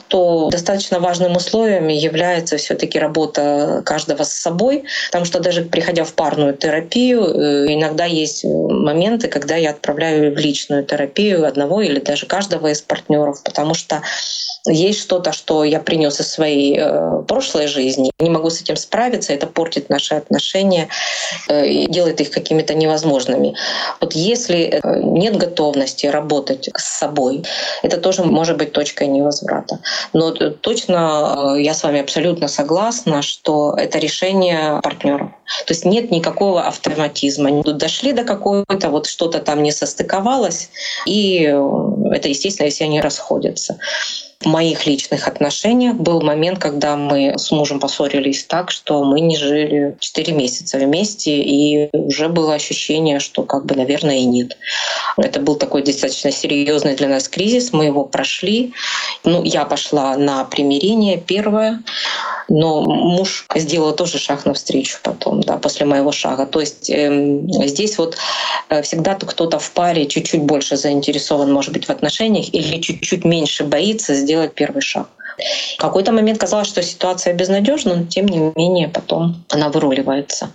то 0.08 0.50
достаточно 0.50 1.00
важным 1.00 1.36
условием 1.36 1.88
является 1.88 2.58
все-таки 2.58 3.00
работа 3.00 3.82
каждого 3.86 4.24
с 4.24 4.32
собой, 4.32 4.84
потому 5.08 5.26
что 5.26 5.40
даже 5.40 5.64
приходя 5.64 6.04
в 6.04 6.14
парную 6.14 6.56
терапию, 6.56 7.24
э, 7.24 7.74
иногда 7.74 8.06
есть 8.06 8.44
моменты, 8.44 9.28
когда 9.28 9.56
я 9.56 9.72
отправляю 9.72 10.34
в 10.34 10.38
личную 10.38 10.84
терапию 10.84 11.46
одного 11.46 11.82
или 11.82 12.00
даже 12.00 12.26
каждого 12.26 12.68
из 12.68 12.82
партнеров, 12.82 13.44
потому 13.44 13.74
что 13.74 14.02
есть 14.68 15.02
что-то, 15.02 15.32
что 15.32 15.64
я 15.64 15.80
принес 15.80 16.20
из 16.20 16.32
своей 16.32 16.78
э, 16.80 17.22
прошлой 17.28 17.68
жизни, 17.68 18.12
не 18.20 18.30
могу 18.30 18.50
с 18.50 18.62
этим 18.62 18.76
справиться, 18.76 19.34
это 19.34 19.48
портит 19.48 19.90
наши 19.90 20.16
отношения 20.16 20.88
э, 21.48 21.68
и 21.68 21.88
делает 21.88 22.22
их 22.22 22.32
какими-то 22.32 22.74
невозможными. 22.74 23.56
Вот 24.02 24.14
если 24.14 24.82
э, 24.84 25.02
нет 25.04 25.38
готовности 25.38 26.08
работать 26.08 26.70
с 26.76 27.00
собой, 27.00 27.44
это 27.84 27.98
тоже 27.98 28.24
может 28.24 28.58
быть 28.58 28.72
точкой 28.72 29.08
невозврата. 29.08 29.80
Но 30.14 30.32
точно 30.32 31.56
э, 31.58 31.62
я 31.62 31.74
с 31.74 31.84
вами 31.84 32.02
абсолютно 32.02 32.48
согласна, 32.48 33.22
что 33.22 33.76
это 33.78 34.00
решение 34.00 34.80
партнеров. 34.82 35.30
То 35.66 35.74
есть 35.74 35.86
нет 35.86 36.12
никакого 36.12 36.64
автоматизма. 36.64 37.64
Дошли 37.64 38.14
до 38.14 38.24
какого-то, 38.24 38.90
вот 38.90 39.06
что-то 39.06 39.40
там 39.40 39.62
не 39.62 39.72
состыковалось, 39.72 40.70
и 41.06 41.46
э, 41.46 42.16
это, 42.16 42.30
естественно, 42.30 42.66
если 42.66 42.84
они 42.84 43.02
расходятся 43.02 43.78
моих 44.46 44.86
личных 44.86 45.28
отношениях 45.28 45.96
был 45.96 46.22
момент, 46.22 46.60
когда 46.60 46.96
мы 46.96 47.38
с 47.38 47.52
мужем 47.52 47.80
поссорились 47.80 48.44
так, 48.44 48.72
что 48.72 49.04
мы 49.04 49.22
не 49.22 49.38
жили 49.38 49.96
4 50.00 50.34
месяца 50.34 50.78
вместе, 50.78 51.38
и 51.38 51.90
уже 51.94 52.30
было 52.30 52.54
ощущение, 52.54 53.20
что 53.20 53.44
как 53.44 53.66
бы, 53.66 53.76
наверное, 53.76 54.18
и 54.18 54.26
нет. 54.26 54.58
Это 55.18 55.40
был 55.40 55.56
такой 55.56 55.84
достаточно 55.84 56.32
серьезный 56.32 56.96
для 56.96 57.08
нас 57.08 57.28
кризис, 57.28 57.74
мы 57.74 57.86
его 57.86 58.04
прошли. 58.04 58.74
Ну, 59.24 59.44
я 59.44 59.66
пошла 59.66 60.18
на 60.18 60.44
примирение 60.46 61.18
первое, 61.18 61.82
но 62.50 62.84
муж 62.84 63.46
сделал 63.56 63.96
тоже 63.96 64.20
шаг 64.20 64.46
навстречу 64.46 64.98
потом, 65.02 65.42
да, 65.42 65.58
после 65.58 65.86
моего 65.86 66.12
шага. 66.12 66.46
То 66.46 66.60
есть 66.60 66.90
э, 66.90 67.40
здесь 67.66 67.98
вот 67.98 68.18
э, 68.70 68.82
всегда 68.82 69.16
кто-то 69.16 69.60
в 69.60 69.72
паре 69.72 70.06
чуть-чуть 70.06 70.42
больше 70.42 70.78
заинтересован, 70.78 71.52
может 71.52 71.74
быть, 71.74 71.86
в 71.86 71.90
отношениях 71.90 72.54
или 72.54 72.80
чуть-чуть 72.82 73.26
меньше 73.26 73.64
боится 73.64 74.14
сделать 74.14 74.35
первый 74.56 74.82
шаг. 74.82 75.08
В 75.76 75.78
какой-то 75.78 76.12
момент 76.12 76.40
казалось, 76.40 76.68
что 76.68 76.82
ситуация 76.82 77.34
безнадежна, 77.34 77.96
но 77.96 78.06
тем 78.06 78.26
не 78.28 78.52
менее 78.56 78.88
потом 78.88 79.44
она 79.50 79.70
выруливается. 79.70 80.50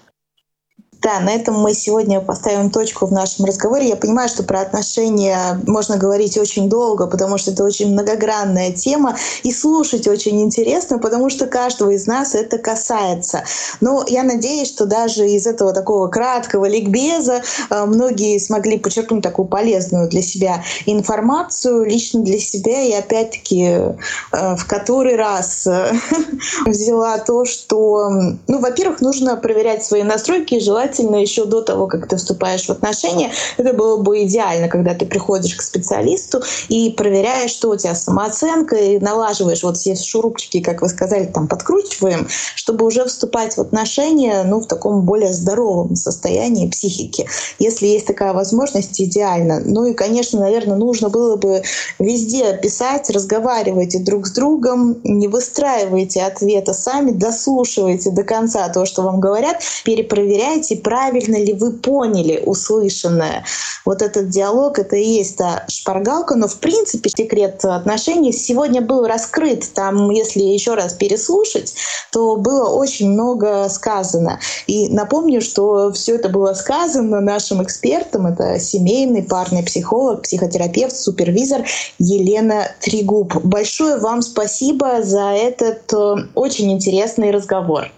Да, 1.02 1.18
на 1.20 1.30
этом 1.30 1.58
мы 1.58 1.72
сегодня 1.72 2.20
поставим 2.20 2.70
точку 2.70 3.06
в 3.06 3.12
нашем 3.12 3.46
разговоре. 3.46 3.88
Я 3.88 3.96
понимаю, 3.96 4.28
что 4.28 4.42
про 4.42 4.60
отношения 4.60 5.58
можно 5.66 5.96
говорить 5.96 6.36
очень 6.36 6.68
долго, 6.68 7.06
потому 7.06 7.38
что 7.38 7.52
это 7.52 7.64
очень 7.64 7.92
многогранная 7.92 8.72
тема, 8.72 9.16
и 9.42 9.50
слушать 9.50 10.06
очень 10.06 10.42
интересно, 10.42 10.98
потому 10.98 11.30
что 11.30 11.46
каждого 11.46 11.90
из 11.90 12.06
нас 12.06 12.34
это 12.34 12.58
касается. 12.58 13.44
Но 13.80 14.04
я 14.08 14.22
надеюсь, 14.22 14.68
что 14.68 14.84
даже 14.84 15.26
из 15.26 15.46
этого 15.46 15.72
такого 15.72 16.08
краткого 16.08 16.66
ликбеза 16.66 17.42
э, 17.70 17.84
многие 17.86 18.38
смогли 18.38 18.78
подчеркнуть 18.78 19.22
такую 19.22 19.48
полезную 19.48 20.06
для 20.06 20.20
себя 20.20 20.62
информацию, 20.84 21.84
лично 21.84 22.20
для 22.20 22.38
себя, 22.38 22.82
и 22.82 22.92
опять-таки 22.92 23.62
э, 23.64 23.94
в 24.32 24.66
который 24.66 25.16
раз 25.16 25.66
э, 25.66 25.92
взяла 26.66 27.16
то, 27.18 27.46
что, 27.46 28.10
ну, 28.46 28.58
во-первых, 28.58 29.00
нужно 29.00 29.36
проверять 29.36 29.82
свои 29.82 30.02
настройки 30.02 30.56
и 30.56 30.60
желать 30.60 30.89
желательно 30.90 31.16
еще 31.16 31.44
до 31.44 31.62
того, 31.62 31.86
как 31.86 32.08
ты 32.08 32.16
вступаешь 32.16 32.66
в 32.66 32.70
отношения. 32.70 33.30
Это 33.56 33.72
было 33.72 33.96
бы 33.96 34.24
идеально, 34.24 34.68
когда 34.68 34.94
ты 34.94 35.06
приходишь 35.06 35.54
к 35.54 35.62
специалисту 35.62 36.42
и 36.68 36.90
проверяешь, 36.90 37.50
что 37.50 37.70
у 37.70 37.76
тебя 37.76 37.94
самооценка, 37.94 38.76
и 38.76 38.98
налаживаешь 38.98 39.62
вот 39.62 39.76
все 39.76 39.94
шурупчики, 39.94 40.60
как 40.60 40.82
вы 40.82 40.88
сказали, 40.88 41.26
там 41.26 41.48
подкручиваем, 41.48 42.26
чтобы 42.54 42.86
уже 42.86 43.04
вступать 43.04 43.56
в 43.56 43.60
отношения 43.60 44.42
ну, 44.44 44.60
в 44.60 44.66
таком 44.66 45.02
более 45.02 45.32
здоровом 45.32 45.96
состоянии 45.96 46.68
психики. 46.68 47.26
Если 47.58 47.86
есть 47.86 48.06
такая 48.06 48.32
возможность, 48.32 49.00
идеально. 49.00 49.60
Ну 49.64 49.86
и, 49.86 49.94
конечно, 49.94 50.40
наверное, 50.40 50.76
нужно 50.76 51.08
было 51.08 51.36
бы 51.36 51.62
везде 51.98 52.56
писать, 52.56 53.10
разговаривайте 53.10 53.98
друг 53.98 54.26
с 54.26 54.32
другом, 54.32 55.00
не 55.04 55.28
выстраивайте 55.28 56.22
ответы 56.22 56.74
сами, 56.74 57.12
дослушивайте 57.12 58.10
до 58.10 58.22
конца 58.22 58.68
то, 58.68 58.84
что 58.84 59.02
вам 59.02 59.20
говорят, 59.20 59.62
перепроверяйте, 59.84 60.76
правильно 60.80 61.36
ли 61.36 61.52
вы 61.52 61.72
поняли 61.72 62.42
услышанное. 62.44 63.44
Вот 63.84 64.02
этот 64.02 64.28
диалог— 64.28 64.78
это 64.80 64.96
и 64.96 65.04
есть 65.04 65.36
та 65.36 65.64
шпаргалка, 65.68 66.34
но 66.34 66.48
в 66.48 66.56
принципе 66.58 67.10
секрет 67.10 67.64
отношений 67.64 68.32
сегодня 68.32 68.80
был 68.80 69.06
раскрыт. 69.06 69.72
Там, 69.74 70.10
если 70.10 70.40
еще 70.40 70.74
раз 70.74 70.94
переслушать, 70.94 71.74
то 72.12 72.36
было 72.36 72.68
очень 72.70 73.10
много 73.10 73.68
сказано. 73.68 74.40
И 74.66 74.88
напомню, 74.88 75.40
что 75.40 75.92
все 75.92 76.16
это 76.16 76.28
было 76.28 76.54
сказано 76.54 77.20
нашим 77.20 77.62
экспертам. 77.62 78.26
Это 78.26 78.58
семейный 78.58 79.22
парный 79.22 79.62
психолог, 79.62 80.22
психотерапевт, 80.22 80.96
супервизор 80.96 81.62
Елена 81.98 82.68
Тригуб. 82.80 83.34
Большое 83.44 83.98
вам 83.98 84.22
спасибо 84.22 85.02
за 85.02 85.32
этот 85.32 85.92
э, 85.92 86.14
очень 86.34 86.72
интересный 86.72 87.30
разговор. 87.30 87.90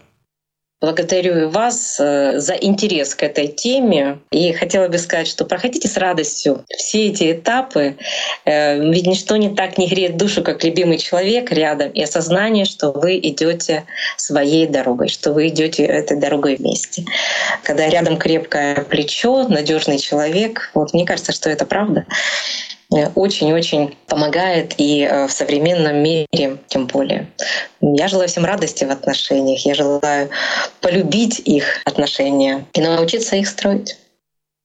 Благодарю 0.83 1.49
вас 1.49 2.01
э, 2.01 2.41
за 2.41 2.55
интерес 2.55 3.15
к 3.15 3.23
этой 3.23 3.47
теме. 3.47 4.19
И 4.33 4.53
хотела 4.53 4.89
бы 4.89 4.99
сказать, 4.99 5.29
что 5.29 5.45
проходите 5.45 5.87
с 5.87 5.97
радостью 5.97 6.65
все 6.77 7.07
эти 7.07 7.31
этапы. 7.31 7.97
Э, 8.45 8.81
ведь 8.91 9.07
ничто 9.07 9.37
не 9.37 9.55
так 9.55 9.79
не 9.79 9.87
греет 9.87 10.17
душу, 10.17 10.43
как 10.43 10.65
любимый 10.65 10.99
человек 10.99 11.53
рядом 11.53 11.93
и 11.93 12.03
осознание, 12.03 12.65
что 12.65 12.91
вы 12.91 13.17
идете 13.19 13.85
своей 14.17 14.67
дорогой, 14.67 15.07
что 15.07 15.33
вы 15.33 15.49
идете 15.49 15.85
этой 15.85 16.19
дорогой 16.19 16.57
вместе. 16.57 17.05
Когда 17.63 17.89
рядом 17.89 18.17
крепкое 18.17 18.83
плечо, 18.83 19.47
надежный 19.47 20.01
человек, 20.01 20.73
вот 20.75 20.93
мне 20.95 21.07
кажется, 21.07 21.31
что 21.31 21.49
это 21.49 21.65
правда 21.65 22.07
очень-очень 23.15 23.97
помогает 24.07 24.75
и 24.79 25.03
э, 25.03 25.27
в 25.27 25.33
современном 25.33 25.97
мире 26.03 26.59
тем 26.69 26.87
более. 26.87 27.27
Я 27.81 28.09
желаю 28.09 28.29
всем 28.29 28.45
радости 28.45 28.85
в 28.85 28.91
отношениях, 28.91 29.65
я 29.65 29.75
желаю 29.75 30.31
полюбить 30.81 31.41
их 31.41 31.81
отношения 31.85 32.65
и 32.75 32.81
научиться 32.81 33.37
их 33.37 33.49
строить 33.49 33.97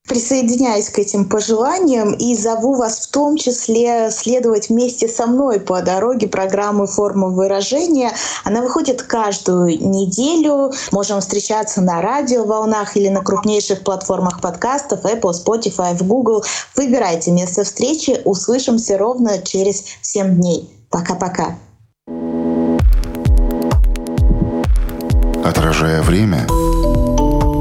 присоединяюсь 0.07 0.89
к 0.89 0.99
этим 0.99 1.25
пожеланиям 1.25 2.13
и 2.13 2.35
зову 2.35 2.75
вас 2.75 2.99
в 2.99 3.11
том 3.11 3.37
числе 3.37 4.09
следовать 4.11 4.69
вместе 4.69 5.07
со 5.07 5.27
мной 5.27 5.59
по 5.59 5.81
дороге 5.81 6.27
программы 6.27 6.87
«Форма 6.87 7.27
выражения». 7.27 8.11
Она 8.43 8.61
выходит 8.61 9.03
каждую 9.03 9.67
неделю. 9.67 10.71
Можем 10.91 11.19
встречаться 11.19 11.81
на 11.81 12.01
радиоволнах 12.01 12.95
или 12.95 13.09
на 13.09 13.21
крупнейших 13.21 13.83
платформах 13.83 14.41
подкастов 14.41 15.03
Apple, 15.03 15.33
Spotify, 15.33 15.95
Google. 16.01 16.43
Выбирайте 16.75 17.31
место 17.31 17.63
встречи. 17.63 18.21
Услышимся 18.23 18.97
ровно 18.97 19.39
через 19.39 19.83
7 20.01 20.35
дней. 20.35 20.69
Пока-пока. 20.89 21.57
Отражая 25.43 26.01
время, 26.01 26.45